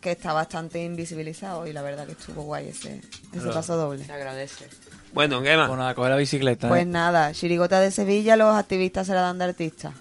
[0.00, 3.52] que está bastante invisibilizado y la verdad que estuvo guay ese, ese Claro.
[3.52, 4.04] paso doble.
[4.04, 4.66] Se agradece.
[5.12, 5.68] Bueno, ¿qué más?
[5.68, 6.68] Bueno, a coger la bicicleta.
[6.68, 6.86] Pues ¿eh?
[6.86, 9.92] nada, Chirigota de Sevilla, los activistas se la dan de artista.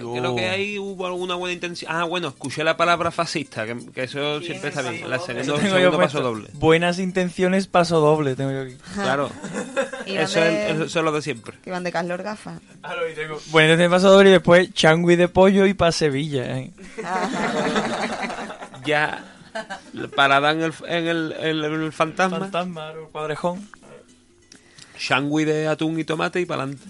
[0.00, 1.92] Creo que ahí hubo alguna buena intención.
[1.94, 5.10] Ah, bueno, escuché la palabra fascista, que, que eso siempre está bien.
[5.10, 6.48] La segundo, tengo paso doble.
[6.54, 8.34] Buenas intenciones, paso doble.
[8.34, 8.76] Tengo yo aquí.
[8.94, 9.28] Claro.
[10.06, 11.58] Eso de- es, eso es lo de siempre.
[11.62, 12.60] Que van de Carlos Gafas.
[13.50, 16.58] Buenas intenciones, paso doble y después changui de pollo y pa' Sevilla.
[16.58, 16.70] ¿eh?
[18.84, 19.24] Ya
[20.14, 22.38] parada en el, en el, en el fantasma.
[22.38, 23.68] Fantasma, el cuadrejón.
[24.98, 26.86] Shangui de atún y tomate y para adelante.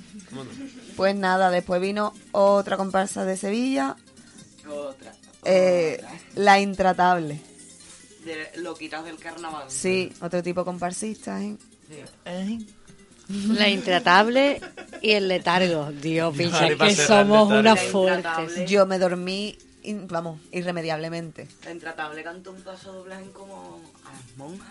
[0.96, 3.96] Pues nada, después vino otra comparsa de Sevilla,
[4.68, 5.12] Otra.
[5.44, 6.02] eh,
[6.34, 7.40] La Intratable.
[8.24, 9.64] De loquitas del carnaval.
[9.68, 11.56] Sí, otro tipo comparsista, ¿eh?
[13.48, 14.60] La intratable
[15.00, 15.90] y el letargo.
[15.92, 18.68] Dios, picha, a que somos unas fuertes.
[18.68, 21.48] Yo me dormí, in- vamos, irremediablemente.
[21.64, 24.68] La intratable cantó un paso doble en como a las monjas.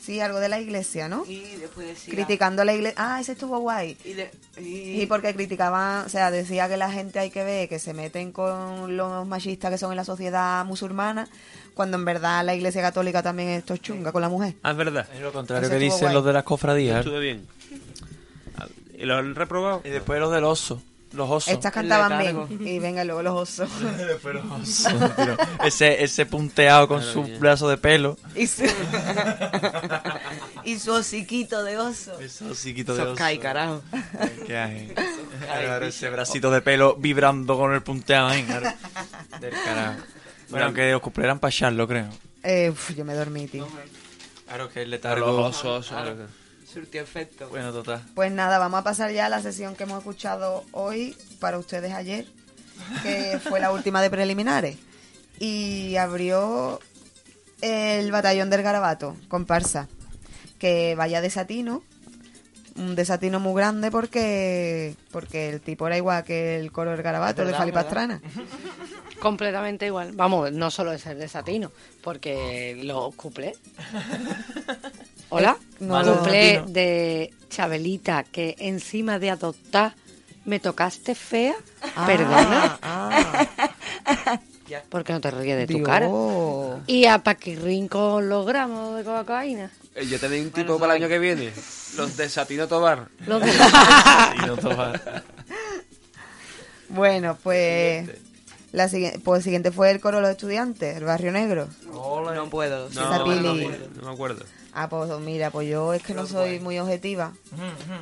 [0.00, 1.24] Sí, algo de la iglesia, ¿no?
[1.28, 2.12] Y después decía...
[2.12, 2.94] Criticando la iglesia.
[3.00, 3.96] Ah, ese estuvo guay.
[4.04, 7.68] Y, de- y- Y porque criticaban, o sea, decía que la gente hay que ver
[7.68, 11.28] que se meten con los machistas que son en la sociedad musulmana,
[11.74, 14.54] cuando en verdad la iglesia católica también es esto chunga con la mujer.
[14.64, 15.06] Ah, es verdad.
[15.14, 16.14] Es lo contrario que dicen guay.
[16.14, 16.98] los de las cofradías.
[16.98, 17.46] Estuve bien.
[18.98, 19.82] ¿Y lo han reprobado?
[19.84, 20.82] Y después los del oso.
[21.12, 21.52] Los osos.
[21.52, 22.66] Estas cantaban bien.
[22.66, 23.68] Y venga luego los osos.
[24.62, 27.38] Osos, pero ese, ese punteado con Claro, su ya.
[27.38, 28.16] brazo de pelo.
[28.34, 28.62] y, su...
[30.64, 32.18] y su hociquito de oso.
[32.20, 33.10] Ese hociquito de oso.
[33.10, 33.82] Soskai, carajo.
[34.46, 34.94] ¿Qué hay?
[35.44, 38.72] Claro, ese bracito de pelo vibrando con el punteado ahí, claro.
[39.40, 40.00] Del carajo.
[40.50, 42.08] Bueno, aunque os cumplieran para echarlo, creo.
[42.42, 43.66] Eh, uf, yo me dormí, tío.
[44.46, 45.44] Claro que el Los letargo.
[45.44, 45.88] osos.
[45.88, 46.16] Claro.
[46.72, 47.48] Surtió efecto.
[47.48, 48.02] Bueno, total.
[48.14, 51.92] Pues nada, vamos a pasar ya a la sesión que hemos escuchado hoy para ustedes
[51.92, 52.26] ayer,
[53.02, 54.78] que fue la última de preliminares.
[55.38, 56.80] Y abrió
[57.60, 59.88] el batallón del garabato, comparsa,
[60.58, 61.82] que vaya desatino,
[62.76, 67.44] un desatino muy grande porque porque el tipo era igual que el coro del garabato
[67.44, 67.72] de Fali.
[67.72, 68.20] Pastrana.
[69.20, 70.12] Completamente igual.
[70.14, 71.70] Vamos, no solo es el desatino,
[72.02, 73.58] porque los cuplés.
[75.34, 76.66] Hola, Eh, no Dino.
[76.66, 79.94] de Chabelita, que encima de adoptar
[80.44, 81.54] me tocaste fea.
[81.96, 82.78] Ah, Perdona.
[82.82, 84.40] ah.
[84.88, 85.86] ¿Por qué no te ríes de tu Dios.
[85.86, 86.08] cara?
[86.86, 89.70] Y a Paquirrín con los gramos de cocaína.
[89.94, 91.52] Eh, Yo tenía un tipo para el año que viene.
[91.96, 93.08] Los de Satino Tobar.
[93.26, 95.22] Los de- Satino Tobar.
[96.88, 98.08] Bueno, pues
[98.72, 101.68] la siguiente, pues el siguiente fue el coro de los estudiantes, el barrio negro.
[101.84, 102.88] No puedo.
[102.90, 103.54] No, no, no
[104.06, 104.44] me acuerdo.
[104.74, 107.32] Ah, pues mira, pues yo es que no soy muy objetiva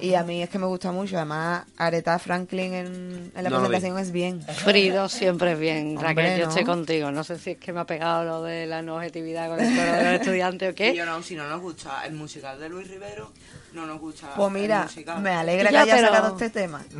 [0.00, 1.16] y a mí es que me gusta mucho.
[1.16, 4.40] Además, Aretha Franklin en, en la No presentación es bien.
[4.42, 6.50] Frido siempre es bien, Hombre, Raquel, yo ¿no?
[6.50, 7.11] estoy contigo.
[7.11, 9.76] No sé si es que me ha pegado lo de la no objetividad con el
[9.76, 10.94] coro de los estudiantes o Y qué.
[10.94, 13.33] yo no, si no nos gusta el musical de Luis Rivero,
[13.72, 15.20] no nos gusta Pues el mira, musical.
[15.22, 16.85] me alegra que Ya, haya pero- sacado este tema.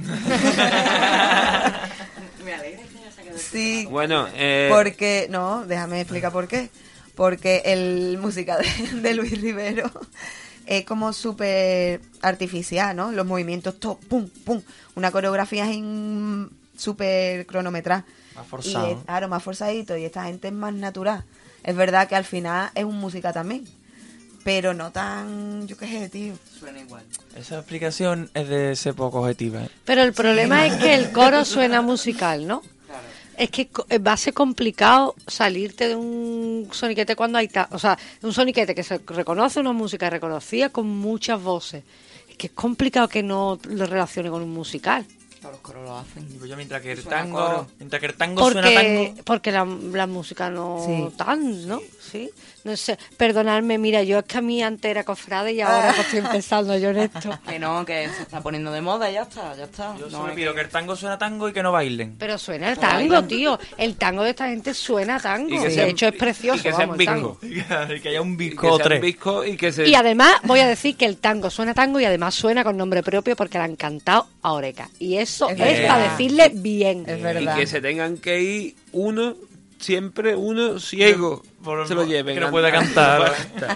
[2.45, 6.71] Me alegra que haya sacado este Sí, Bueno, eh, porque, no, déjame explicar por qué.
[7.15, 9.91] Porque el musical de, de Luis Rivero
[10.67, 13.13] es como súper artificial, ¿no?
[13.13, 14.63] Los movimientos, todo, pum, pum.
[14.95, 15.67] Una coreografía
[16.77, 18.05] súper cronometrada.
[18.35, 18.87] Más Y forzado.
[18.93, 19.97] es, claro, más forzadito.
[19.97, 21.25] Y esta gente es más natural.
[21.65, 23.65] Es verdad que al final es un música también.
[24.43, 26.35] Pero no tan, yo qué sé, tío.
[26.59, 27.03] Suena igual.
[27.37, 29.65] Esa explicación es de ser poco objetiva.
[29.65, 29.69] ¿eh?
[29.85, 32.63] Pero el problema es que el coro suena musical, ¿no?
[33.41, 37.49] Es que co- eh, va a ser complicado salirte de un soniquete cuando hay...
[37.49, 41.83] ta- o sea, un soniquete que se reconoce una música reconocida con muchas voces.
[42.29, 45.07] Es que es complicado que no lo relacione con un musical.
[45.41, 46.29] Todos los coros lo hacen.
[46.29, 48.75] Digo yo, mientras que el Suena tango, mientras que el tango suena Porque,
[49.09, 49.23] tango.
[49.25, 51.17] porque la, la música no Sí.
[51.17, 51.79] tan, ¿no?
[51.79, 51.87] Sí.
[52.65, 56.07] No sé, perdonadme, mira, yo es que a mí antes era cofrade y ahora pues
[56.07, 57.39] estoy empezando yo en esto.
[57.49, 59.97] Que no, que se está poniendo de moda y ya está, ya está.
[59.99, 62.17] Yo No, solo pido que- que el tango suena tango y que no bailen.
[62.19, 63.59] Pero suena el tango, tío.
[63.79, 65.49] El tango de esta gente suena a tango.
[65.55, 66.59] Y que de sean- hecho, es precioso.
[66.61, 67.39] y que vamos, el tango.
[67.41, 67.93] bizco.
[67.95, 69.89] y que haya un Y bizco o y que se...
[69.89, 73.03] Y además voy a decir que el tango suena tango y además suena con nombre
[73.03, 74.89] propio porque le han cantado a Oreca.
[74.99, 77.05] Y eso Es es, para decirle bien.
[77.07, 77.57] Es y verdad.
[77.57, 79.35] que se tengan que ir uno,
[79.81, 81.43] siempre uno ciego.
[81.65, 82.35] Por- se lo lleven.
[82.35, 83.21] que no a- puede a- cantar.
[83.61, 83.67] no.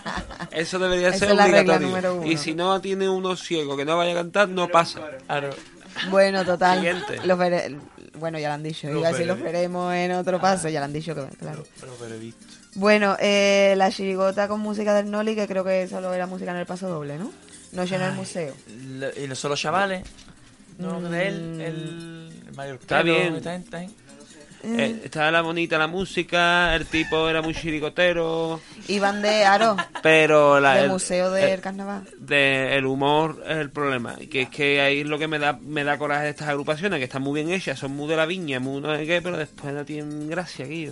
[0.52, 1.88] Eso debería Esa ser es la regla obligatorio.
[1.88, 2.26] número uno.
[2.30, 5.00] Y si no tiene uno ciego que no vaya a cantar, no pasa.
[5.26, 5.50] Claro.
[6.10, 6.78] Bueno, total.
[6.78, 7.18] Siguiente.
[7.24, 7.78] Los vere-
[8.18, 8.86] Bueno, ya lo han dicho.
[8.88, 9.88] Los Iba a decir los veremos.
[9.88, 10.68] veremos en otro paso.
[10.68, 11.64] Ya lo han dicho que, claro.
[12.76, 16.58] Bueno, eh, la chirigota con música del Noli, que creo que solo era música en
[16.58, 17.32] el paso doble, ¿no?
[17.72, 18.54] Noche en el museo.
[18.98, 20.04] Lo- y los solo chavales.
[20.78, 21.04] No, Mm.
[21.10, 23.34] de él, el, el mayor Está bien.
[23.36, 23.94] Está bien, está bien.
[24.66, 30.58] Eh, estaba la bonita la música, el tipo era muy chirigotero, Iban de Aro, pero
[30.60, 32.08] la, del el- museo el- del carnaval.
[32.18, 34.16] de el humor es el problema.
[34.30, 36.98] Que es que ahí es lo que me da me da coraje de estas agrupaciones
[36.98, 39.36] que están muy bien hechas son muy de la viña muy no sé qué pero
[39.36, 40.90] después no tienen gracia aquí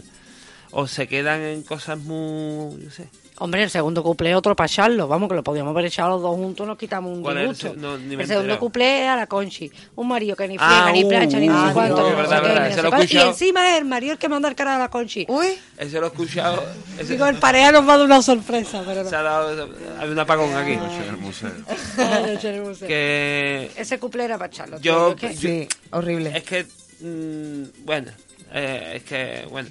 [0.71, 3.09] o se quedan en cosas muy yo sé
[3.39, 5.09] Hombre, el segundo cuplé otro para echarlo.
[5.09, 7.49] Vamos, que lo podíamos haber echado los dos juntos, nos quitamos un ¿Cuál es el
[7.51, 7.75] disgusto.
[7.75, 9.71] se- no, ni me el segundo cuplé a la Conchi.
[9.97, 12.03] Un marido que ni Ah, friega, ni uh, plancha, ni ah, cuánto.
[12.03, 12.17] ni ni
[12.83, 13.15] no sé.
[13.15, 15.25] Y encima es el marido el que manda el cara a la Conchi.
[15.29, 16.63] Uy, ese lo he escuchado
[16.99, 19.11] ese, Digo, el pareja nos va a dar una sorpresa, pero no.
[19.11, 19.69] se ha dado
[19.99, 21.51] hay un apagón aquí Noche en el museo.
[21.99, 22.87] Ay, echar el museo.
[22.87, 24.79] que Ese cuplé era para echarlo.
[24.79, 26.33] Yo- sí, horrible.
[26.37, 26.67] es que
[27.01, 28.13] mm, bueno
[28.53, 29.69] eh, es que bueno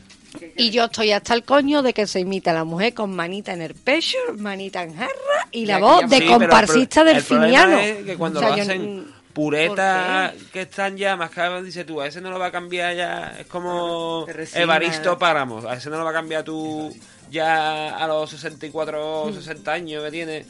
[0.56, 3.54] Y yo estoy hasta el coño de que se imita a la mujer con manita
[3.54, 7.78] en el pecho, manita en jarra y la voz de Sí, comparsista del finiano.
[7.78, 11.64] es que cuando O sea, lo yo hacen puretas ¿por que están ya más caras,
[11.64, 14.26] dice tú, a ese no lo va a cambiar ya, es como.
[14.54, 16.94] Evaristo Páramo, a ese no lo va a cambiar tú
[17.30, 20.46] ya a los 64 o 60 años que tiene,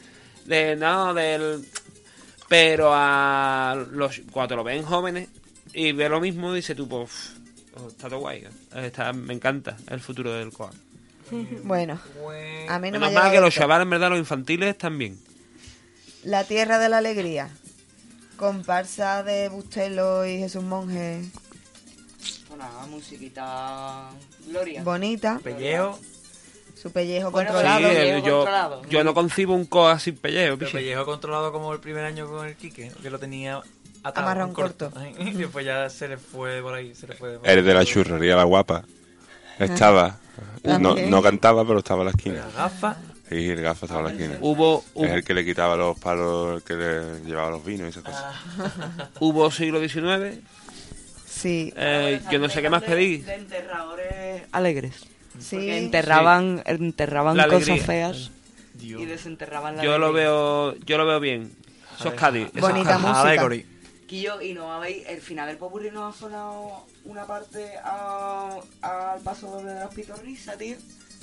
[0.46, 1.64] de no, del...
[2.48, 5.28] Pero a los cuando lo ven jóvenes
[5.72, 7.34] y ve lo mismo, dice tú, pues,
[7.76, 10.70] oh, está todo guay, eh, está, me encanta el futuro del coa.
[11.64, 11.98] Bueno,
[12.68, 15.18] a mí no me Menos mal llegado que los chavales, en verdad, los infantiles también.
[16.24, 17.48] La Tierra de la Alegría.
[18.36, 21.22] Comparsa de Bustelo y Jesús Monje.
[22.58, 24.10] Nada, musiquita
[24.46, 24.82] Gloria.
[24.84, 25.40] Bonita.
[25.42, 25.98] Pellejo,
[26.80, 27.88] Su pellejo Bueno, controlado.
[27.88, 28.82] sí, pellejo yo, controlado.
[28.88, 32.46] yo no concibo un coa sin pellejo, pero pellejo controlado como el primer año con
[32.46, 33.62] el Quique, que lo tenía
[34.02, 34.26] atado.
[34.26, 34.92] Amarrado en corto.
[35.18, 38.36] Y después ya se le fue por ahí, se le fue por de la churrería
[38.36, 38.84] La Guapa.
[39.58, 40.18] Estaba.
[40.64, 41.10] No, También.
[41.10, 42.46] no cantaba, pero estaba en la esquina.
[42.56, 42.96] La gafa.
[43.28, 44.38] Sí, el gafa estaba en la esquina.
[44.40, 47.86] Hubo, hubo, Es el que le quitaba los palos, el que le llevaba los vinos
[47.86, 48.34] y esas cosas.
[49.20, 50.38] hubo siglo XIX.
[51.26, 53.18] Sí, eh, yo no sé qué más pedí.
[53.18, 54.94] De enterradores alegres.
[55.38, 55.56] sí.
[55.56, 57.84] Porque enterraban, enterraban La cosas alegría.
[57.86, 58.30] feas
[58.74, 59.00] Dios.
[59.00, 61.52] y desenterraban la Yo lo veo, yo lo veo bien.
[61.98, 62.48] Eso es Cádiz.
[62.54, 63.22] Bonita música.
[63.22, 63.66] Allegory.
[64.12, 69.50] Quillo, y no habéis, el final del popurrí no ha sonado una parte al paso
[69.50, 70.76] doble de las pitorrisas, tío.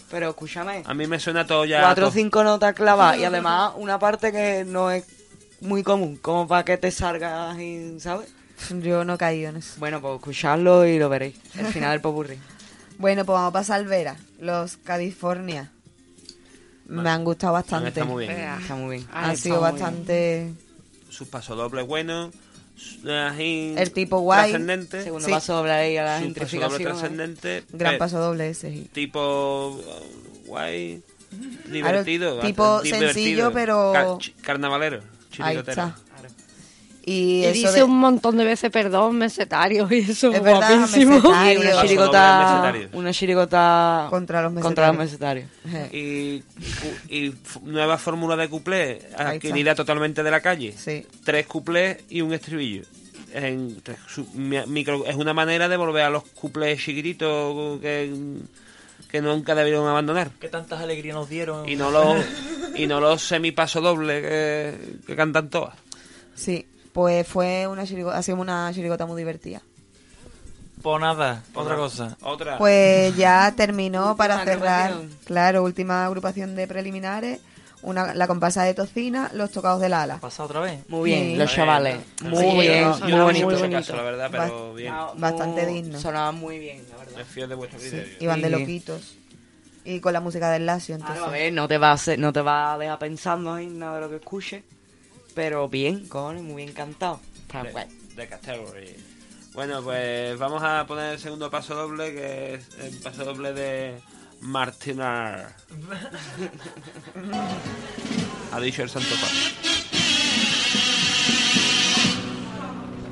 [0.09, 1.81] Pero escúchame, A mí me suena todo ya.
[1.81, 5.05] cuatro o cinco notas clavadas y además una parte que no es
[5.61, 8.27] muy común, como para que te salgas y, ¿sabes?
[8.81, 9.75] Yo no he caído en eso.
[9.77, 12.39] Bueno, pues escuchadlo y lo veréis, el final del popurrí.
[12.97, 14.15] Bueno, pues vamos a pasar al Vera.
[14.39, 15.71] Los California.
[16.87, 17.89] Me han gustado bastante.
[17.89, 18.39] Está muy bien.
[18.39, 19.07] Está muy bien.
[19.13, 20.51] Han sido bastante...
[21.09, 22.31] Sus pasodobles buenos.
[23.03, 24.49] El tipo guay.
[24.51, 25.03] Trascendente.
[25.03, 25.31] Segundo Sí.
[25.31, 26.81] paso doble ahí a la gentrificación.
[26.83, 27.63] trascendente.
[27.71, 28.71] Gran paso doble ese.
[28.71, 28.89] sí.
[28.91, 29.69] Tipo.
[29.77, 31.01] uh, guay.
[31.67, 32.39] Divertido.
[32.39, 33.51] tipo sencillo, divertido.
[33.53, 35.01] pero- Car- carnavalero.
[35.39, 35.95] Ahí está.
[37.05, 40.77] Y, Y eso dice de- un montón de veces perdón, mesetario, y eso Es verdad,
[40.79, 41.15] guapísimo.
[41.15, 41.53] mesetario.
[41.53, 42.89] Y una chirigota, mesetario.
[42.93, 45.47] una chirigota Contra los contra los mesetarios.
[45.63, 45.93] mesetarios.
[45.93, 46.43] Y,
[47.09, 47.33] y
[47.63, 50.73] nueva fórmula de cuplé adquirida totalmente de la calle.
[50.77, 51.05] Sí.
[51.23, 52.83] Tres cuplés y un estribillo.
[53.33, 58.11] En tres su- mi- micro- es una manera de volver a los cuplés chiquititos que,
[59.09, 60.31] que nunca debieron abandonar.
[60.39, 61.67] ¿Qué tantas alegrías nos dieron?
[61.69, 62.17] Y no los
[62.75, 64.75] y no los semipaso doble que,
[65.07, 65.75] que cantan todas.
[66.35, 69.61] Sí, pues fue una chirigota, ha sido una chirigota muy divertida.
[70.81, 72.17] Pues nada, otra Otra- cosa.
[72.21, 72.57] Otra.
[72.57, 75.17] Pues ya terminó para cerrar, agrupación.
[75.25, 77.41] claro, última agrupación de preliminares,
[77.81, 80.19] una, la comparsa de tocina, los tocados del ala.
[80.19, 80.87] ¿Pasa otra vez?
[80.87, 81.35] Muy bien, Sí.
[81.35, 81.97] los chavales.
[82.23, 83.69] Muy bien, yo muy no he bonito.
[83.71, 84.93] caso, la verdad, pero bien.
[84.95, 85.99] Ah, Bastante muy- digno.
[85.99, 87.17] Sonaba muy bien, la verdad.
[87.17, 88.13] Me fío de vuestro criterio.
[88.21, 88.53] Iban de Sí.
[88.53, 89.15] loquitos.
[89.83, 91.17] Y con la música del Lazio, entonces.
[91.17, 93.79] Claro, a ver, no te va a hacer- no te va a dejar pensando en
[93.79, 94.63] nada de lo que escuches.
[95.35, 97.19] Pero bien, cojones, muy bien cantado.
[97.41, 97.87] Está de, guay.
[98.15, 98.95] de category.
[99.53, 103.99] Bueno, pues vamos a poner el segundo paso doble, que es el paso doble de
[104.41, 105.55] Martinar.
[108.51, 109.37] ha dicho el Santo Padre.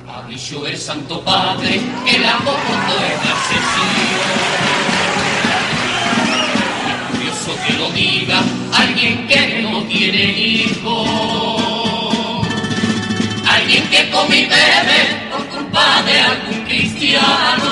[0.08, 2.74] Ha dicho el Santo Padre que la poco
[3.04, 4.22] es asesino.
[7.12, 11.67] Curioso que lo diga alguien que no tiene hijos.
[13.68, 17.70] Alguien que come y bebe por culpa de algún cristiano.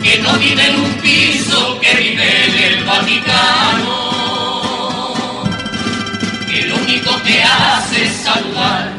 [0.00, 4.04] Que no vive en un piso, que vive en el Vaticano.
[6.46, 8.93] Que lo único que hace es saludar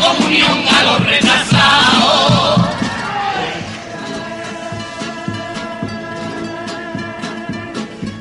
[0.00, 2.60] comunión a los retrasados.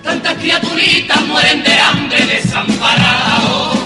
[0.03, 3.77] Tantas criaturitas mueren de hambre desamparados.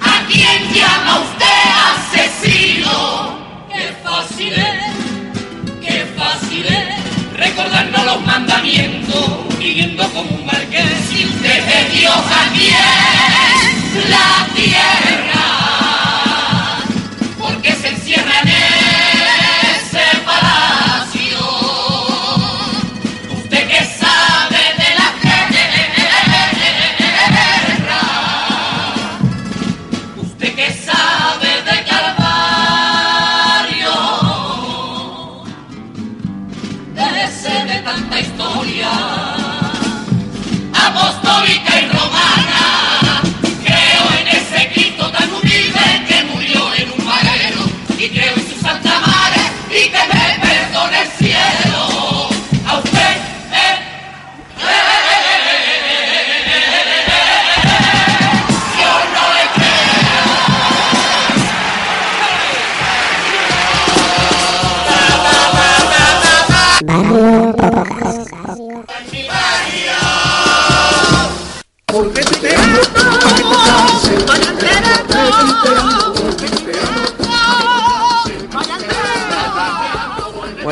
[0.00, 1.58] ¿A quién llama usted
[1.94, 3.38] asesino?
[3.72, 10.92] Qué fácil es, qué fácil es recordarnos los mandamientos, viviendo como un marqués.
[11.08, 14.10] Si usted es Dios, ¿a quién?
[14.10, 14.46] La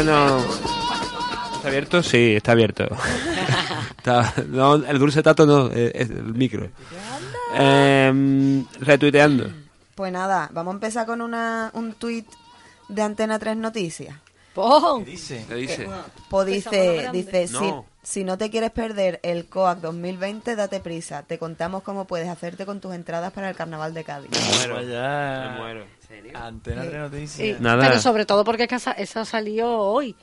[0.07, 0.39] Bueno,
[1.57, 2.01] ¿está abierto?
[2.01, 2.85] Sí, está abierto.
[3.99, 6.69] Está- no, el dulce tato no, eh, es el micro.
[7.57, 9.51] Em, retuiteando.
[9.97, 12.25] Pues nada, vamos a empezar con una, un tuit
[12.89, 14.17] de Antena 3 Noticias.
[14.55, 15.05] ¡Pum!
[15.05, 15.45] ¿Qué dice?
[15.49, 15.89] ¿Qué dice?
[16.31, 17.85] Pues dice, dice si, No.
[18.01, 21.25] si no te quieres perder el COAC 2020, date prisa.
[21.25, 24.31] Te contamos cómo puedes hacerte con tus entradas para el Carnaval de Cádiz.
[24.31, 24.77] Me muero.
[24.87, 25.85] Me muero.
[26.35, 26.89] Antena Sí.
[26.89, 27.61] de Sí, noticias.
[27.61, 27.89] Nada.
[27.89, 30.15] Pero sobre todo porque es que esa, esa salió hoy.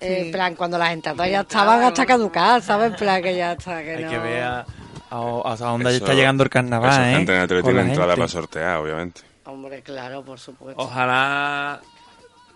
[0.00, 0.26] Eh, Sí.
[0.26, 2.90] En plan, cuando las entradas ya estaban hasta caducadas, ¿sabes?
[2.90, 4.10] En plan, que ya está, que Hay no...
[4.10, 4.66] que ver a,
[5.10, 7.14] a, hasta dónde Eso- está llegando el Eso, carnaval, ¿eh?
[7.14, 8.20] Antena 3 Con tiene entrada gente.
[8.20, 9.20] para sortear, obviamente.
[9.44, 10.82] Hombre, claro, por supuesto.
[10.82, 11.80] Ojalá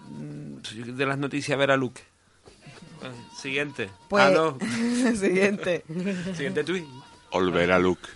[0.08, 0.56] mm,
[0.96, 2.00] de las noticias ver a Luke.
[3.40, 3.90] Siguiente.
[4.08, 4.58] Pues, Ah, no.
[5.16, 5.84] siguiente.
[6.34, 6.84] Siguiente tweet.
[7.30, 8.08] Olver a Luke.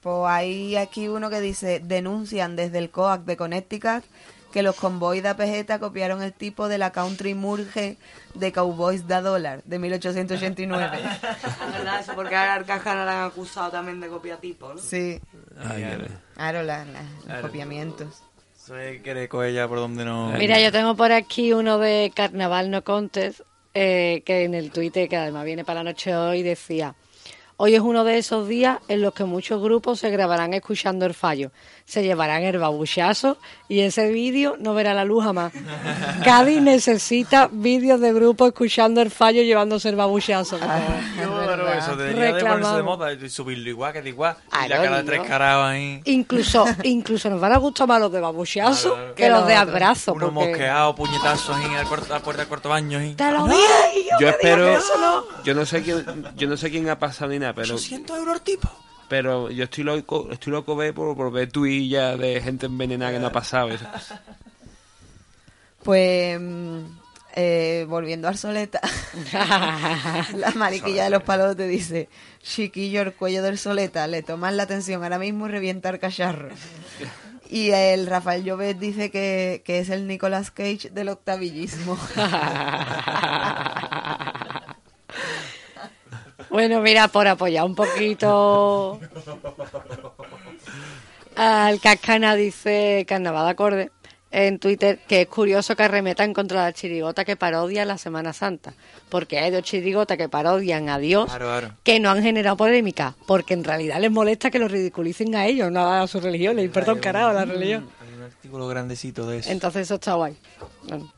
[0.00, 4.02] Pues hay aquí uno que dice, denuncian desde el COAC de Connecticut
[4.52, 7.96] que los convoys de APG copiaron el tipo de la Country Murge
[8.34, 10.98] de Cowboys da Dólar de 1889.
[11.02, 14.78] Es verdad eso, porque a Arcájana la han acusado también de copiatipo, ¿no?
[14.80, 15.20] Sí,
[15.56, 15.82] Ay,
[16.34, 16.62] Claro.
[16.64, 17.42] la- la- los Claro.
[17.42, 18.22] copiamientos.
[18.56, 20.30] Eso es que le coge ya por donde no...
[20.38, 23.40] Mira, yo tengo por aquí uno de Carnaval No Contest,
[23.74, 26.94] eh, que en el Twitter, que además viene para la noche hoy, decía...
[27.62, 31.12] Hoy es uno de esos días en los que muchos grupos se grabarán escuchando el
[31.12, 31.52] fallo,
[31.90, 33.36] se llevarán el babuchazo
[33.68, 35.52] y ese vídeo no verá la luz jamás.
[36.24, 40.56] Cádiz necesita vídeos de grupos escuchando el fallo llevándose el babuchazo.
[40.58, 42.84] Claro, eso debería de ponerse de Reclamamos.
[42.84, 44.36] moda y subirlo igual que de igual.
[44.46, 45.24] y Claro, la cara de niño.
[45.24, 46.00] tres ahí.
[46.04, 50.12] Incluso, incluso nos van a gustar más los de babuchazo Claro, que los de abrazo.
[50.14, 52.98] Unos porque- mosqueados, puñetazos la puerta, a la puerta del cuarto baño.
[52.98, 53.14] Ahí.
[53.14, 54.16] Te lo dije yo.
[54.20, 54.78] Yo espero.
[55.44, 56.04] Yo no sé quién,
[56.36, 58.68] yo no sé quién ha pasado ni nada, pero, 800 euros el tipo.
[59.10, 63.18] Pero yo estoy loco, estoy loco ver por, por ver tuillas de gente envenenada que
[63.18, 63.68] no ha pasado.
[63.68, 64.14] cosas.
[65.82, 66.80] Pues mm,
[67.34, 68.82] eh, volviendo al soleta,
[70.36, 72.10] la mariquilla de los palos te dice,
[72.42, 76.50] chiquillo, el cuello del soleta, le toman la atención ahora mismo y revienta el cacharro.
[77.52, 81.98] Y el Rafael Llobet dice que, que es el Nicolas Cage del octavillismo.
[86.50, 89.00] Bueno, mira, por apoyar un poquito
[91.36, 93.90] al Cascana dice Carnaval de Acorde
[94.32, 98.74] en Twitter que es curioso que arremetan contra la chirigota que parodia la Semana Santa,
[99.08, 101.74] porque hay dos chirigotas que parodian a Dios Claro, claro.
[101.82, 105.70] que no han generado polémica, porque en realidad les molesta que los ridiculicen a ellos,
[105.72, 107.88] no a su religión, les importa un carajo la religión.
[108.00, 109.50] Hay un artículo grandecito de eso.
[109.50, 110.36] Entonces eso está guay.
[110.88, 111.12] Bueno.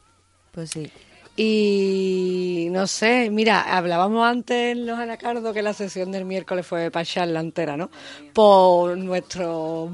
[0.52, 0.90] Pues sí.
[1.34, 6.90] Y no sé, mira, hablábamos antes en los anacardos que la sesión del miércoles fue
[6.90, 7.90] para echarla entera, ¿no?
[8.34, 9.90] Por nuestro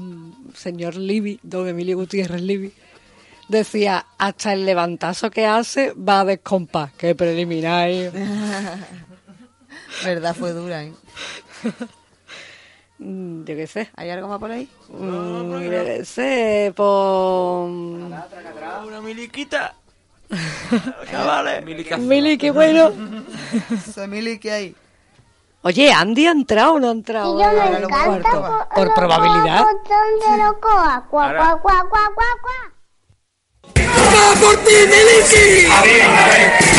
[0.53, 2.73] señor Libby, don Emilio Gutiérrez Libby,
[3.47, 7.89] decía, hasta el levantazo que hace va a descompás, que preliminar.
[7.89, 8.11] ¿eh?
[10.03, 10.93] Verdad fue dura, ¿eh?
[12.99, 13.89] Mm, Yo qué sé.
[13.95, 14.67] ¿Hay algo más por ahí?
[14.89, 17.69] Mm, yo qué sé, por...
[17.69, 19.73] Una miliquita.
[21.09, 21.65] Chavales.
[21.99, 22.91] Mili, qué bueno.
[23.93, 24.75] Soy Mili, ¿qué hay?
[25.61, 27.37] Oye, Andy ha entrado o no ha entrado.
[27.37, 29.65] Y yo me encanta por, probabilidad.
[35.69, 36.78] a ver.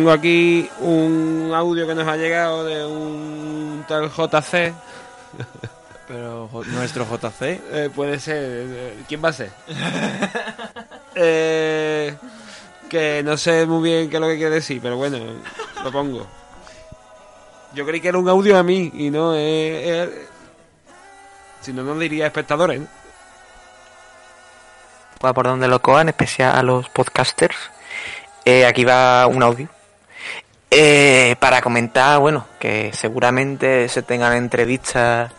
[0.00, 4.72] Tengo aquí un audio que nos ha llegado de un tal JC.
[6.08, 7.42] Pero nuestro JC.
[7.70, 8.36] Eh, puede ser.
[8.42, 9.50] eh, ¿Quién va a ser?
[11.16, 12.14] Eh,
[12.88, 15.18] que no sé muy bien qué es lo que quiere decir, pero bueno,
[15.82, 16.24] lo pongo.
[17.74, 20.08] Yo creí que era un audio a mí y no es.
[20.08, 20.10] es-
[21.60, 22.80] si no, no diría espectadores.
[22.80, 22.86] ¿no?
[25.22, 27.56] va por donde lo cojan, en especial a los podcasters.
[28.46, 29.68] Eh, aquí va un audio.
[30.72, 35.32] Eh, para comentar, bueno, que seguramente se tengan entrevistas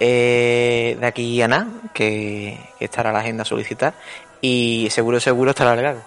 [0.00, 3.94] eh, de aquí a nada, que, que estará la agenda a solicitar,
[4.40, 6.00] y seguro, seguro estará alargado.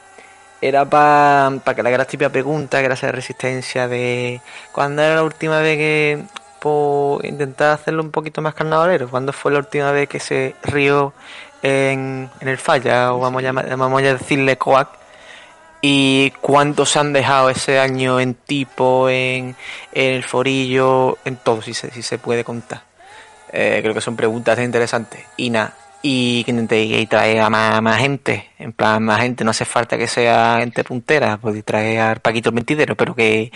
[0.60, 4.42] Era para que le haga la típica pregunta, que era esa resistencia de
[4.72, 6.24] ¿cuándo era la última vez que
[6.60, 9.08] por intentar hacerlo un poquito más carnavalero?
[9.08, 11.14] ¿Cuándo fue la última vez que se rió
[11.62, 13.14] en, en el falla?
[13.14, 14.90] O vamos a, llamar- vamos a decirle coac.
[15.82, 19.56] ¿Y cuántos han dejado ese año en tipo, en,
[19.94, 22.84] en el forillo, en todo, si se, si se puede contar?
[23.52, 25.24] Eh, creo que son preguntas interesantes.
[25.38, 29.52] Y nada, y que intentéis traer a más, más gente, en plan, más gente, no
[29.52, 33.52] hace falta que sea gente puntera, podéis traer al Paquito el Mentidero, pero que,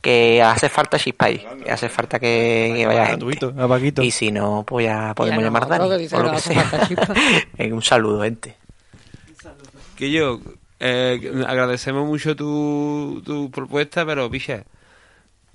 [0.00, 4.04] que hace falta chispa ahí, que hace falta que, que vaya gente.
[4.04, 6.70] Y si no, pues ya podemos Ya llamar a Dani, o lo que sea.
[7.72, 8.56] un saludo, gente.
[9.96, 10.40] Que yo
[10.84, 14.64] eh, agradecemos mucho tu, tu propuesta, pero picha.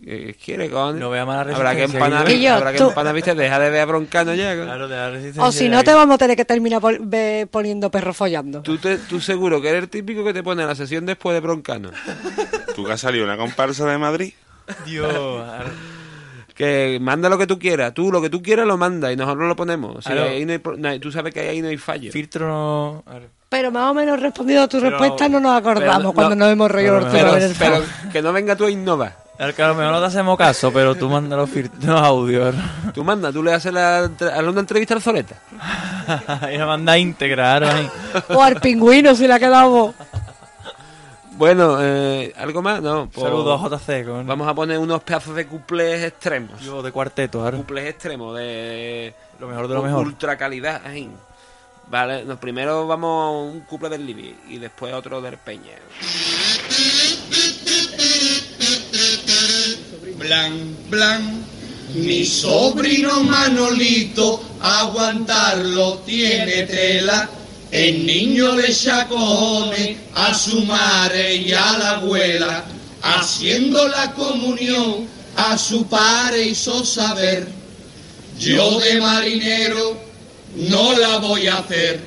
[0.06, 1.00] eh, ¿Quiere con?
[1.00, 4.34] No vea mala Habrá que habrá que Tú- empanar, viste, deja de ver a broncano
[4.36, 4.54] ya.
[4.56, 5.44] Claro, de la resistencia.
[5.44, 8.62] O si no, te vamos a tener que terminar pol- ve- poniendo perro follando.
[8.62, 11.42] Tú, te- tú seguro que eres el típico que te pone la sesión después de
[11.42, 11.92] broncano.
[12.76, 14.34] ¿Tú que has salido una comparsa de Madrid?
[14.86, 15.44] Dios.
[16.58, 19.48] Que manda lo que tú quieras, tú lo que tú quieras lo manda y nosotros
[19.48, 20.04] lo ponemos.
[20.04, 20.30] Si Claro.
[20.32, 22.12] ahí no hay pro- no hay- tú sabes que ahí no hay fallo.
[22.12, 23.04] Filtro no.
[23.50, 26.45] Pero más o menos respondido a tu Pero- respuesta no nos acordamos pero- cuando no,
[26.45, 27.82] nos hemos reído pero- el Pero
[28.12, 29.28] que no venga tú a innovar.
[29.39, 31.50] Al que a lo mejor no te hacemos caso, pero tú manda los,
[31.84, 32.56] los audios.
[32.93, 34.10] Tú manda, tú le haces la,
[34.48, 35.36] una entrevista al Zoleta.
[36.52, 37.89] y la manda íntegra, claro, ahí.
[38.36, 39.93] O al pingüino si le ha quedado.
[41.38, 42.82] Bueno, eh, ¿algo más?
[42.82, 43.10] No.
[43.14, 44.06] pues Saludos a JC.
[44.08, 44.26] Con...
[44.26, 46.60] Vamos a poner unos pedazos de cuplés extremos.
[46.62, 47.58] Yo de cuarteto, ahora.
[47.58, 49.14] Cuplés extremos de...
[49.39, 50.04] Lo mejor de lo mejor.
[50.08, 50.82] Ultra calidad.
[50.84, 51.12] ahí.
[51.90, 55.78] Vale, primero vamos a un couple del Libi y después otro del Peña.
[60.18, 61.46] Blan, blan,
[61.96, 67.30] mi sobrino Manolito, aguantarlo tiene tela.
[67.72, 72.66] El niño le chacone a su madre y a la abuela,
[73.02, 75.08] haciendo la comunión
[75.38, 77.48] a su padre hizo saber.
[78.38, 80.07] Yo de marinero
[80.58, 81.99] no la voy a hacer.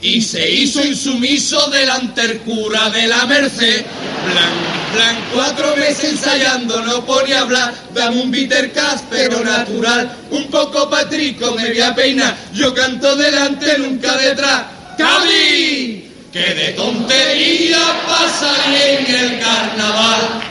[0.00, 3.84] Y se hizo insumiso delante el cura de la Merced.
[4.24, 7.74] Blan, blan, cuatro meses ensayando, no pone a hablar.
[7.92, 8.72] Dame un bitter
[9.10, 10.16] pero natural.
[10.30, 12.36] Un poco patrico, me voy a peinar.
[12.54, 14.66] Yo canto delante, nunca detrás.
[14.96, 16.12] ¡Cali!
[16.32, 20.42] Que de tontería pasa en el carnaval.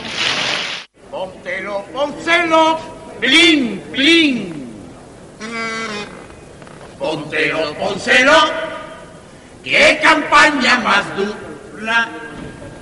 [1.10, 2.78] Póntelo, pónselo,
[3.20, 4.58] blin, blin.
[6.98, 8.68] Póntelo, pónselo.
[9.62, 12.08] ¡Qué campaña más dura!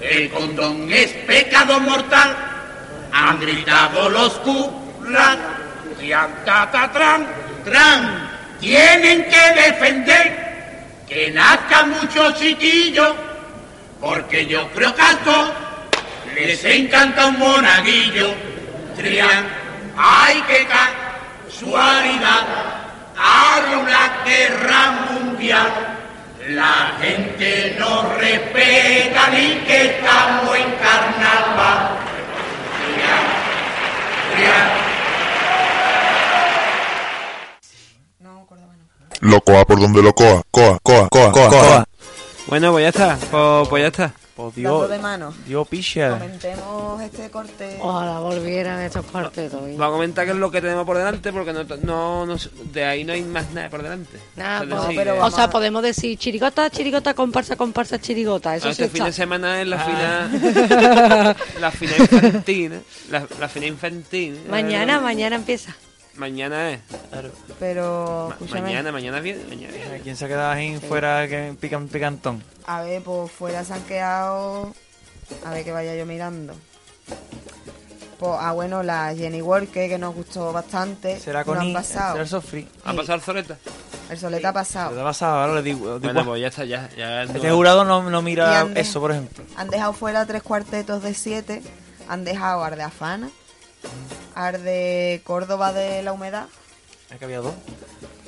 [0.00, 2.36] El condón es pecado mortal.
[3.12, 5.36] Han gritado los curas.
[6.44, 6.90] Ta,
[7.64, 8.28] tran.
[8.60, 10.46] Tienen que defender
[11.08, 13.14] que nazcan muchos chiquillos.
[14.00, 15.18] Porque yo creo que a
[16.34, 18.34] les encanta un monaguillo.
[18.96, 19.46] Trian,
[19.96, 20.66] ay, qué
[21.48, 22.75] casualidad.
[23.18, 25.72] Ahora una guerra mundial.
[26.48, 31.98] La gente no respeta ni que estamos en carnaval.
[32.94, 33.24] Trian,
[34.32, 34.86] trian.
[39.20, 40.42] Lo coa por donde lo coa.
[40.50, 41.84] Coa, coa, coa, coa, coa.
[42.46, 43.18] Bueno, pues ya está.
[43.30, 44.25] Pues, pues ya está.
[44.36, 45.34] Pues Dando dio, de mano.
[45.46, 46.10] dio picha.
[46.10, 47.78] Comentemos este corte.
[47.80, 49.62] Ojalá volvieran estos cuartetos.
[49.62, 52.36] Vamos a comentar qué es lo que tenemos por delante, porque no, no, no-
[52.72, 54.18] de ahí no hay más nada por delante.
[54.34, 58.54] Pues, decir, eh, o sea, podemos decir chirigota, chirigota, comparsa, comparsa, chirigota.
[58.56, 60.28] Eso este sí fin de semana es la Ah.
[60.30, 62.80] fina la fina infantil ¿eh?
[63.10, 64.46] la, la fina infantil ¿eh?
[64.50, 65.74] Mañana, mañana empieza.
[66.18, 66.80] Mañana es
[67.58, 68.60] Pero, Ma- escúchame.
[68.62, 70.00] mañana mañana viene mañana viene.
[70.00, 72.42] ¿Quién se ha quedado ahí fuera que pican picantón?
[72.66, 74.74] A ver, pues fuera se han quedado.
[75.44, 76.54] A ver que vaya yo mirando.
[78.18, 81.20] Pues, ah, bueno, la Jenny Worke, que nos gustó bastante.
[81.20, 82.12] Será no con han I, pasado.
[82.12, 82.68] será el Sofri.
[82.84, 83.58] ¿Ha pasado el Soleta?
[84.08, 84.94] El Soleta ha pasado.
[84.94, 85.40] ¿Qué ha pasado?
[85.40, 85.98] Ahora le digo.
[85.98, 89.10] digo, bueno pues ya está ya, ya Este jurado no, no Y mira eso, por
[89.12, 89.44] ejemplo.
[89.56, 91.62] Han dejado fuera tres cuartetos de siete.
[92.08, 92.84] Han dejado Arde
[94.34, 96.46] Arde Córdoba de la Humedad
[97.10, 97.54] Es que había dos.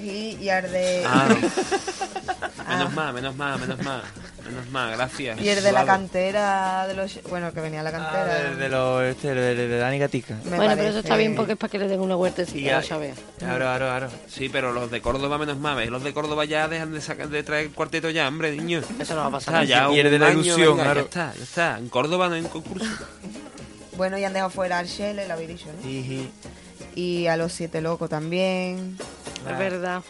[0.00, 1.02] y, y Arde.
[1.06, 1.28] Ah.
[2.68, 4.02] menos más menos más menos más
[4.46, 7.20] menos más gracias Y el de la cantera de los.
[7.28, 8.50] Bueno, que venía de la Ah, cantera.
[8.50, 10.36] de, de los, este, de, de, de Dani Gatica.
[10.44, 12.58] Me bueno, pero eso está bien porque es para que le den una Y huertecita,
[12.60, 13.14] ya- sabes.
[13.38, 14.08] Claro, claro, claro.
[14.28, 15.90] Sí, pero los de Córdoba menos más, ¿ves?
[15.90, 18.80] Los de Córdoba ya dejan de sacar de traer cuarteto ya, hombre, niño.
[18.98, 19.62] Eso no va a pasar.
[19.62, 21.00] Está, ya Pierde un la año, ilusión, venga, claro.
[21.00, 21.78] Ya está, ya está.
[21.78, 22.86] En Córdoba no hay un concurso.
[23.98, 25.88] Bueno, y han dejado fuera al Shelle, lo habéis dicho, ¿no?
[26.94, 28.96] Y a los Siete Locos también.
[29.48, 30.02] Es verdad.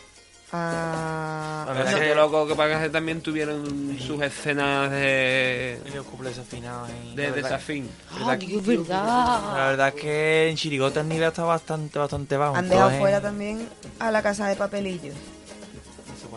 [0.51, 1.65] A...
[1.69, 5.91] A Los ver, siete que- locos que para que también tuvieron sus escenas de, Y
[5.91, 6.07] los
[7.15, 7.91] de La verdad- desafín.
[8.25, 9.57] Ah, Dios, verdad.
[9.57, 12.57] La verdad es que en Chirigota el nivel está bastante, bastante bajo.
[12.57, 13.69] Han dejado fuera también
[13.99, 15.15] a la Casa de Papelillos.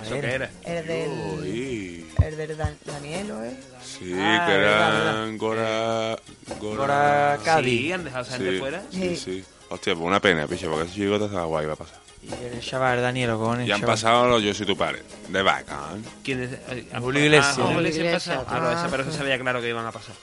[0.04, 0.50] ¿Eso qué era?
[0.64, 1.10] El del...
[1.10, 2.06] Uy.
[2.24, 3.56] El del Dan- Danielo, ¿eh?
[3.84, 6.18] Sí, Ah, que eran Gora...
[6.60, 7.80] Gora Cádiz.
[7.82, 8.84] Sí, han dejado esa gente Sí, fuera.
[8.92, 9.44] sí, sí.
[9.70, 12.00] Hostia, pues una pena, picho, porque ese chirigota estaba guay, va a pasar.
[12.24, 13.96] Y el chaval Daniel con el Y han chaval.
[13.96, 16.04] pasado los Yo soy tu padre, de bacán.
[16.24, 16.52] ¿Quién es?
[16.70, 17.58] Eh, ah, Julio Iglesias.
[17.58, 18.46] Ah, Julio Iglesias pasado.
[18.48, 20.14] Ah, no, esa, pero eso se veía claro que iban a pasar.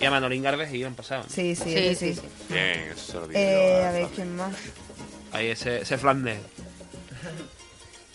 [0.00, 1.24] Y a Manolín Garbes iban pasado.
[1.28, 2.14] Sí, sí, Sí, sí, sí.
[2.16, 2.22] sí.
[2.50, 3.40] Bien, eso se lo digo.
[3.40, 4.06] Eh, a ver.
[4.14, 4.54] ¿quién más?
[5.32, 6.38] Ahí ese, ese Flandes.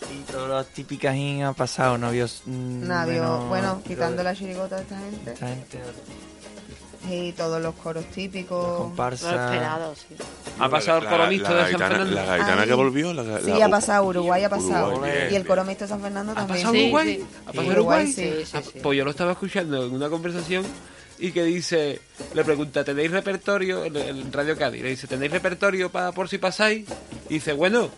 [0.00, 2.26] Y todas las típicas in han pasado, no vio.
[2.46, 5.32] mm, Nadie, menos- bueno, quitando la chirigota de esta gente.
[5.32, 5.78] Esta gente.
[7.10, 8.66] Y todos los coros Los típicos.
[8.68, 9.32] Lo comparsas.
[9.32, 10.14] esperado, sí.
[10.58, 12.14] Ha pasado el coro mixto de San Fernando.
[12.14, 12.68] La gaitana Ay.
[12.68, 13.14] que volvió.
[13.14, 14.88] La, Sí, la- ha pasado, Uruguay ha pasado.
[14.88, 16.56] Uruguay, bien, y el coro mixto de San Fernando ¿Ha también.
[16.58, 17.16] pasado Sí, Uruguay?
[17.16, 17.22] sí.
[17.22, 18.06] ¿Ha pasado Uruguay, Uruguay?
[18.12, 18.80] Sí, sí, Ah, sí.
[18.82, 20.64] Pues yo lo estaba escuchando en una conversación
[21.18, 22.00] y que dice,
[22.34, 23.84] le pregunta, ¿tenéis repertorio?
[23.84, 26.86] En en Radio Cádiz, le dice, ¿tenéis repertorio para por si pasáis?
[27.30, 27.88] Y dice, bueno,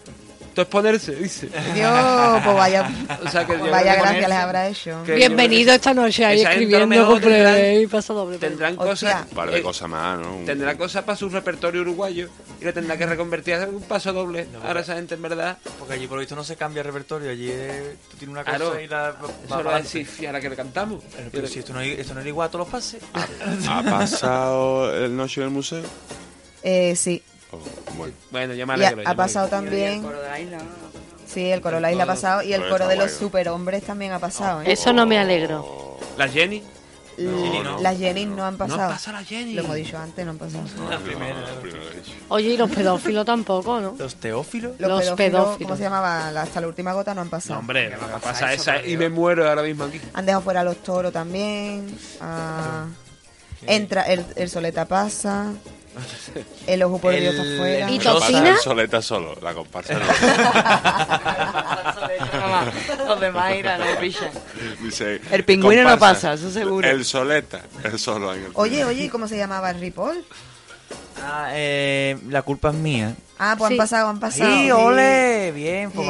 [0.51, 1.47] esto es ponerse, dice.
[1.75, 2.91] Dios, pues vaya,
[3.25, 5.03] O sea que pues vaya creo que gracia les habrá hecho.
[5.07, 8.39] que Bienvenido esta noche ahí lo escribiendo tendrán- y paso doble.
[8.39, 9.27] Tendrán cosas...
[9.31, 10.39] Un par de eh, cosas más, ¿no?
[10.45, 12.29] Tendrá cosas para su repertorio uruguayo
[12.61, 14.49] y le tendrá que reconvertir a un paso doble.
[14.67, 15.57] Ahora esa gente en verdad...
[15.79, 17.31] Porque allí por lo visto no se cambia el repertorio.
[17.31, 19.15] Allí eh, tú tienes una cosa Claro, y la.
[19.47, 21.05] Eso lo decís ahora que le cantamos.
[21.17, 23.01] Pero, pero si esto no, esto no era igual a todos los pases.
[23.69, 25.83] ¿Ha pasado el Noche del Museo?
[26.63, 27.23] Eh, sí.
[27.53, 27.59] Oh,
[27.97, 28.15] bueno.
[28.31, 29.03] Bueno, ya me ha, alegro.
[29.03, 30.03] ya ha me pasado también.
[30.03, 30.65] Coro de la isla, ¿no?
[31.27, 32.43] Sí, el coro de la isla ha pasado.
[32.43, 34.63] Y el coro de los superhombres también ha pasado.
[34.63, 34.73] ¿eh?
[34.73, 35.99] Eso no me alegro.
[36.17, 36.63] ¿La Jenny?
[37.19, 37.79] No.
[37.81, 38.91] Las Jenny no han No pasado.
[38.93, 39.53] pasa la Jenny.
[39.55, 40.65] Lo hemos dicho antes, no han pasado.
[40.89, 41.35] La primera.
[41.35, 42.03] No, la primera vez.
[42.29, 43.95] Oye, y los pedófilos tampoco, ¿no?
[43.99, 44.73] Los teófilos.
[44.79, 45.67] Los, Los pedófilos, pedófilos.
[45.69, 46.31] ¿cómo se llamaba?
[46.33, 47.55] La- Hasta la última gota no han pasado.
[47.55, 50.01] No, hombre, no pasa esa y me muero ahora mismo aquí.
[50.15, 51.95] Han dejado fuera a los toros también.
[52.23, 52.87] ah,
[53.67, 55.53] entra el, el soleta pasa.
[56.67, 57.91] El ojo por Dios está El- fuera.
[57.91, 58.49] ¿Y tocina?
[58.51, 60.01] el soleta solo, la comparsa no.
[63.09, 64.31] Los demás irán, picha.
[64.83, 66.89] Dice, El pingüino no pasa, eso seguro.
[66.89, 68.35] El soleta, el solo.
[68.35, 70.25] en el- Oye, oye, ¿y ¿cómo se llamaba el Ripoll?
[71.23, 73.15] Ah, eh, la culpa es mía.
[73.39, 73.75] Ah, pues Sí.
[73.75, 74.51] han pasado, han pasado.
[74.51, 75.53] Sí, ole.
[75.53, 76.09] Bien, pues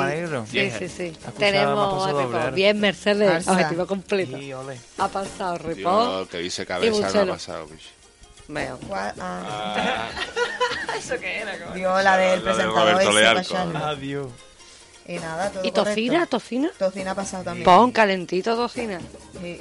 [0.50, 0.70] Sí.
[0.70, 1.12] Sí, sí, sí.
[1.38, 2.50] Tenemos a.
[2.50, 3.52] Bien, Mercedes, Arsa.
[3.52, 4.36] objetivo completo.
[4.38, 4.78] Sí, ole.
[4.98, 5.74] Ha pasado Ripoll.
[5.82, 7.88] Tío, que dice cabeza no ha pasado, bicho.
[8.52, 8.78] Veo.
[8.92, 10.08] Ah, Ah,
[10.98, 11.56] ¿Eso qué era?
[11.56, 11.74] cabrón?
[11.74, 13.56] Dio la del La de presentador Roberto ese.
[13.78, 14.26] Adiós.
[15.06, 16.12] Y nada, todo ¿Y tocina?
[16.14, 16.38] correcto.
[16.38, 16.70] ¿Tocina?
[16.78, 17.64] Tocina ha pasado también.
[17.64, 19.00] Pon calentito tocina.
[19.40, 19.60] Sí.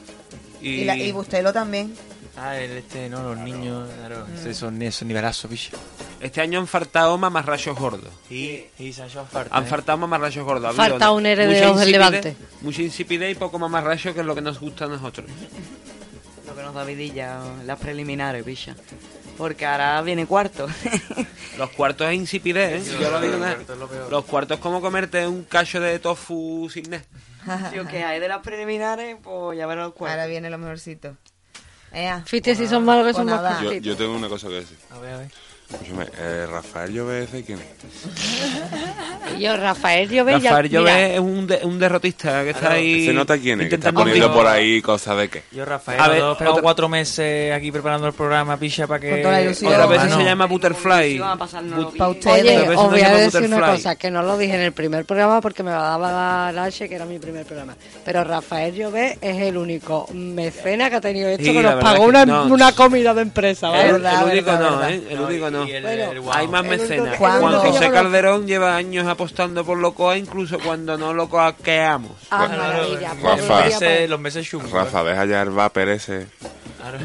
[0.61, 1.95] Y, Y, la- y Bustelo también.
[2.37, 3.89] Ah, el este, no, los niños.
[3.97, 4.35] Claro, Mm.
[4.37, 5.71] esos son esos nivelazos, bicho.
[6.21, 8.11] este año han faltado mamarrachos gordos.
[8.29, 9.55] Y, y se han hecho falta.
[9.55, 9.67] Han ¿eh?
[9.67, 10.71] faltado mamarrachos gordos.
[10.71, 12.35] Ha Falta un heredero mucha del Levante.
[12.61, 15.27] Mucha insipidez y poco mamarracho, que es lo que nos gusta a nosotros.
[16.49, 18.75] Lo que nos da vidilla, las preliminares, picha.
[19.37, 20.67] Porque ahora viene cuarto.
[21.57, 22.97] Los cuartos es insipidez, ¿eh?
[22.99, 23.55] Yo lo digo nada.
[23.55, 24.11] cuarto es lo peor.
[24.11, 27.69] Los cuartos es como comerte un cacho de tofu sin nada.
[27.71, 30.17] Tío, que hay de las preliminares, pues ya verán los cuartos.
[30.17, 31.15] Ahora viene lo mejorcito.
[31.91, 32.23] Ea.
[32.25, 34.77] Fíjate si son malos que son más yo, yo tengo una cosa que decir.
[34.91, 35.31] A ver, a ver.
[35.71, 39.39] Eh, Rafael Llobé, ¿de quién es?
[39.39, 43.05] Yo, Rafael Llobé, ya- Rafael Llobé mira, es un, de- un derrotista que está ahí.
[43.05, 45.43] Se nota quién es, que está intentando poniendo por ahí cosas de qué.
[45.51, 49.19] Yo, Rafael, A a ver, otra- cuatro meses aquí preparando el programa, picha, para que...
[49.19, 49.57] Otra vez
[50.09, 51.05] se llama Butterfly.
[51.11, 51.97] Ilusión a pasárnoslo But- bien.
[51.99, 52.41] Pa' ustedes.
[52.67, 55.39] Oye, os voy a decir una cosa, que no lo dije en el primer programa
[55.39, 57.75] porque me daba la H, que era mi primer programa.
[58.03, 62.05] Pero Rafael Llobé es el único mecena que ha tenido esto Sí, que nos pagó
[62.05, 62.45] una, no.
[62.45, 63.89] una comida de empresa, ¿vale?
[63.89, 64.91] El, el único verdad, no, verdad.
[64.93, 65.03] ¿eh?
[65.11, 65.58] El único no.
[65.67, 66.37] Y el- Bueno, el guau.
[66.37, 67.17] Hay más mecenas.
[67.17, 67.91] Juan José.
[67.91, 72.11] Calderón lleva años apostando por Locoa, incluso cuando no lo coaqueamos.
[72.31, 73.13] Ah, maravilla.
[73.21, 73.63] Rafa.
[73.65, 74.71] meses- los meses chungos.
[74.71, 76.27] Rafa, deja ya el vapor ese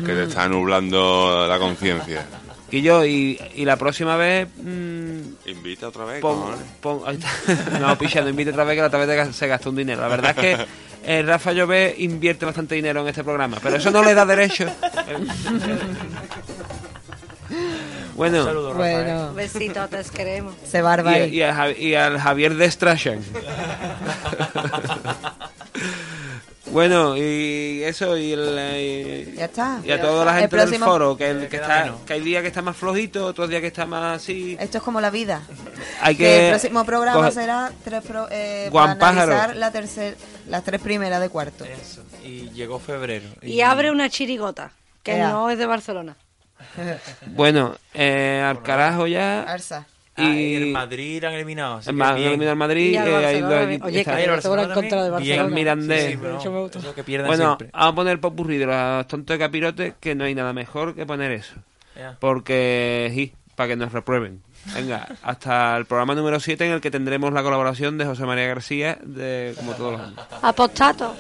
[0.07, 2.25] que te está nublando la conciencia.
[2.71, 4.49] Y yo, y, y la próxima vez.
[4.57, 6.61] mm, Invita otra vez, pon- cojones.
[6.81, 7.79] pon- ahí está.
[7.81, 10.01] no, picha, no invite otra vez que la otra vez se gastó un dinero.
[10.01, 10.67] La verdad es que
[11.05, 14.67] eh, Rafa Llobé invierte bastante dinero en este programa, pero eso no le da derecho.
[18.15, 18.75] bueno, Un saludo.
[18.75, 20.55] Bueno, Besitos, te queremos.
[20.67, 23.21] se barba y, y a y al Javier de Strashan.
[26.67, 29.81] bueno, y eso, y, el, eh, Ya está.
[29.85, 32.43] y a toda la El gente del foro, que, el, que, está, que hay días
[32.43, 34.57] que está más flojito, otros días que está más así.
[34.59, 35.43] Esto es como la vida.
[36.01, 40.17] Hay Que que el próximo programa coge- será tres pro- eh, para analizar la tercer,
[40.49, 41.65] las tres primeras de cuarto.
[41.65, 42.03] Eso.
[42.25, 43.29] Y llegó febrero.
[43.43, 46.17] Y abre una chirigota, que no es de Barcelona.
[47.27, 49.43] Bueno, eh, al carajo ya.
[49.43, 49.87] Arsa.
[50.17, 51.77] Ah, y Y el Madrid han eliminado.
[51.79, 52.17] así el bien.
[52.29, 52.93] eliminado al Madrid.
[52.93, 53.85] Y eh, ahí lo-.
[53.87, 55.11] Oye, que el Barcelona contra de también.
[55.11, 55.43] Barcelona.
[55.45, 56.05] Bien, Mirandés.
[56.05, 56.79] Sí, sí, pero Mucho me gusta.
[56.79, 57.71] eso que Bueno, siempre.
[57.73, 60.95] vamos a poner el popurrí de los tontos de capirote, que no hay nada mejor
[60.95, 61.55] que poner eso.
[62.21, 64.41] Porque, sí, para que nos reprueben.
[64.75, 68.47] Venga, hasta el programa número 7 en el que tendremos la colaboración de José María
[68.47, 70.21] García, de como todos los años.
[70.43, 71.15] Apostato.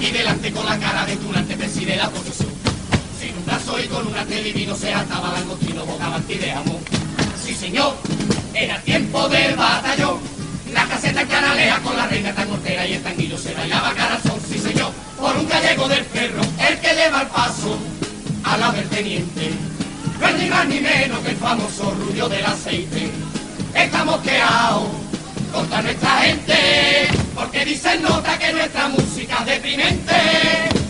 [0.00, 2.48] Aquí delante con la cara de Tunante preside la oposición.
[3.20, 6.78] Sin un brazo y con un arte divino se ataba langostino, boca de amor.
[7.44, 7.94] Sí, señor,
[8.54, 10.18] era tiempo del batallón.
[10.72, 14.40] La caseta en canaleja con la reina tan hortera y el tanguillo se bailaba carazón.
[14.50, 17.76] Sí, señor, por un gallego del ferro, el que lleva el paso
[18.44, 19.50] a la del teniente.
[20.18, 23.10] No es ni más ni menos que el famoso rubio del aceite.
[23.74, 25.09] Estamos queados
[25.50, 30.14] contra nuestra gente, porque dicen nota que nuestra música es deprimente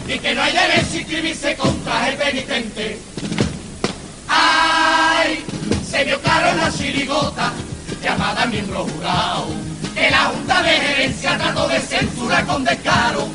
[0.06, 2.98] y que no hay derecho a inscribirse contra el penitente.
[4.28, 5.44] ¡Ay!
[5.88, 7.52] Se vio claro en la chirigota,
[8.02, 9.46] llamada miembro jurado,
[9.94, 13.28] que la Junta de Gerencia trató de censurar con descaro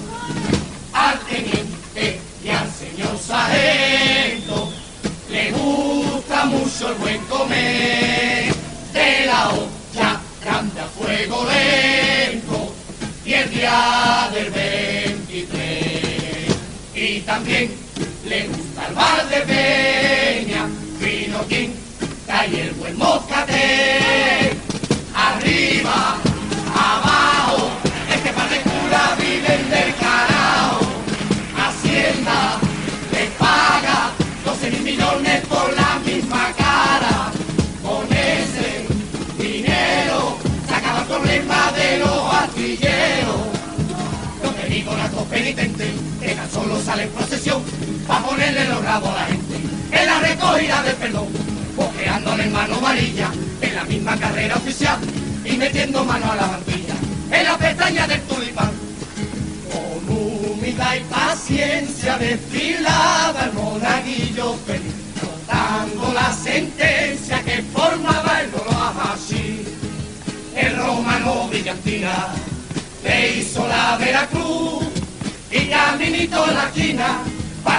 [0.93, 4.71] al teniente y al señor sargento.
[5.29, 8.53] Le gusta mucho el buen comer
[8.93, 9.74] de la a
[11.05, 12.73] fuego lento
[13.25, 15.55] y el día del 23.
[16.95, 17.71] Y también
[18.27, 20.67] le gusta el bar de peña,
[20.99, 24.57] vino quinta y el buen moscatel.
[25.15, 26.17] Arriba,
[45.35, 47.61] penitentes que tan solo sale en procesión
[48.07, 49.55] para ponerle los rabos a la gente
[49.91, 51.27] en la recogida del perdón,
[51.75, 54.97] boqueándole en mano amarilla en la misma carrera oficial
[55.43, 56.95] y metiendo mano a la bandilla
[57.31, 58.71] en la pestaña del tulipán.
[59.73, 68.51] Con humildad y paciencia desfilaba el monaguillo feliz, notando la sentencia que formaba el
[69.13, 69.65] así.
[70.55, 72.29] El romano brillantina
[73.03, 74.84] le hizo la Veracruz
[75.55, 76.69] y caminito la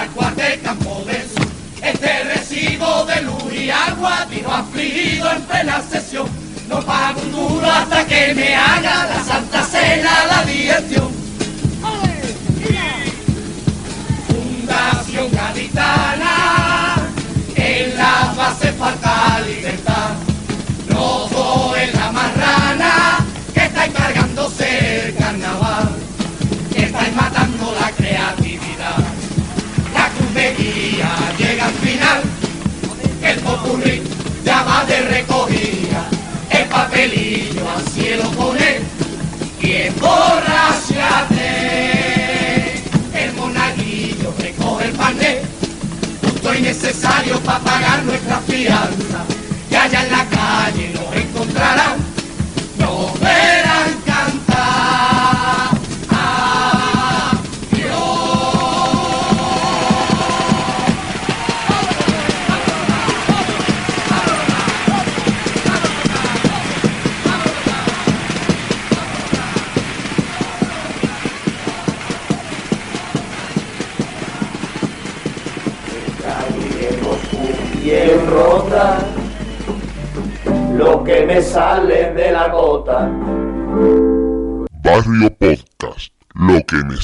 [0.03, 1.47] el cuartel campo del sur.
[1.81, 6.27] Este recibo de luz y agua vino afligido en plena sesión.
[6.67, 11.16] No pago un duro hasta que me haga la Santa Cena la dirección.
[33.67, 34.01] Popurrí,
[34.43, 36.07] ya va de recogida,
[36.49, 38.79] el papelillo al cielo pone
[39.61, 41.43] y emborrachate.
[43.13, 45.41] El monaguillo recoge el pané,
[46.21, 49.16] justo y necesario para pagar nuestra fianza.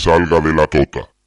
[0.03, 1.07] Salga de la tota.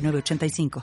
[0.00, 0.70] 906985.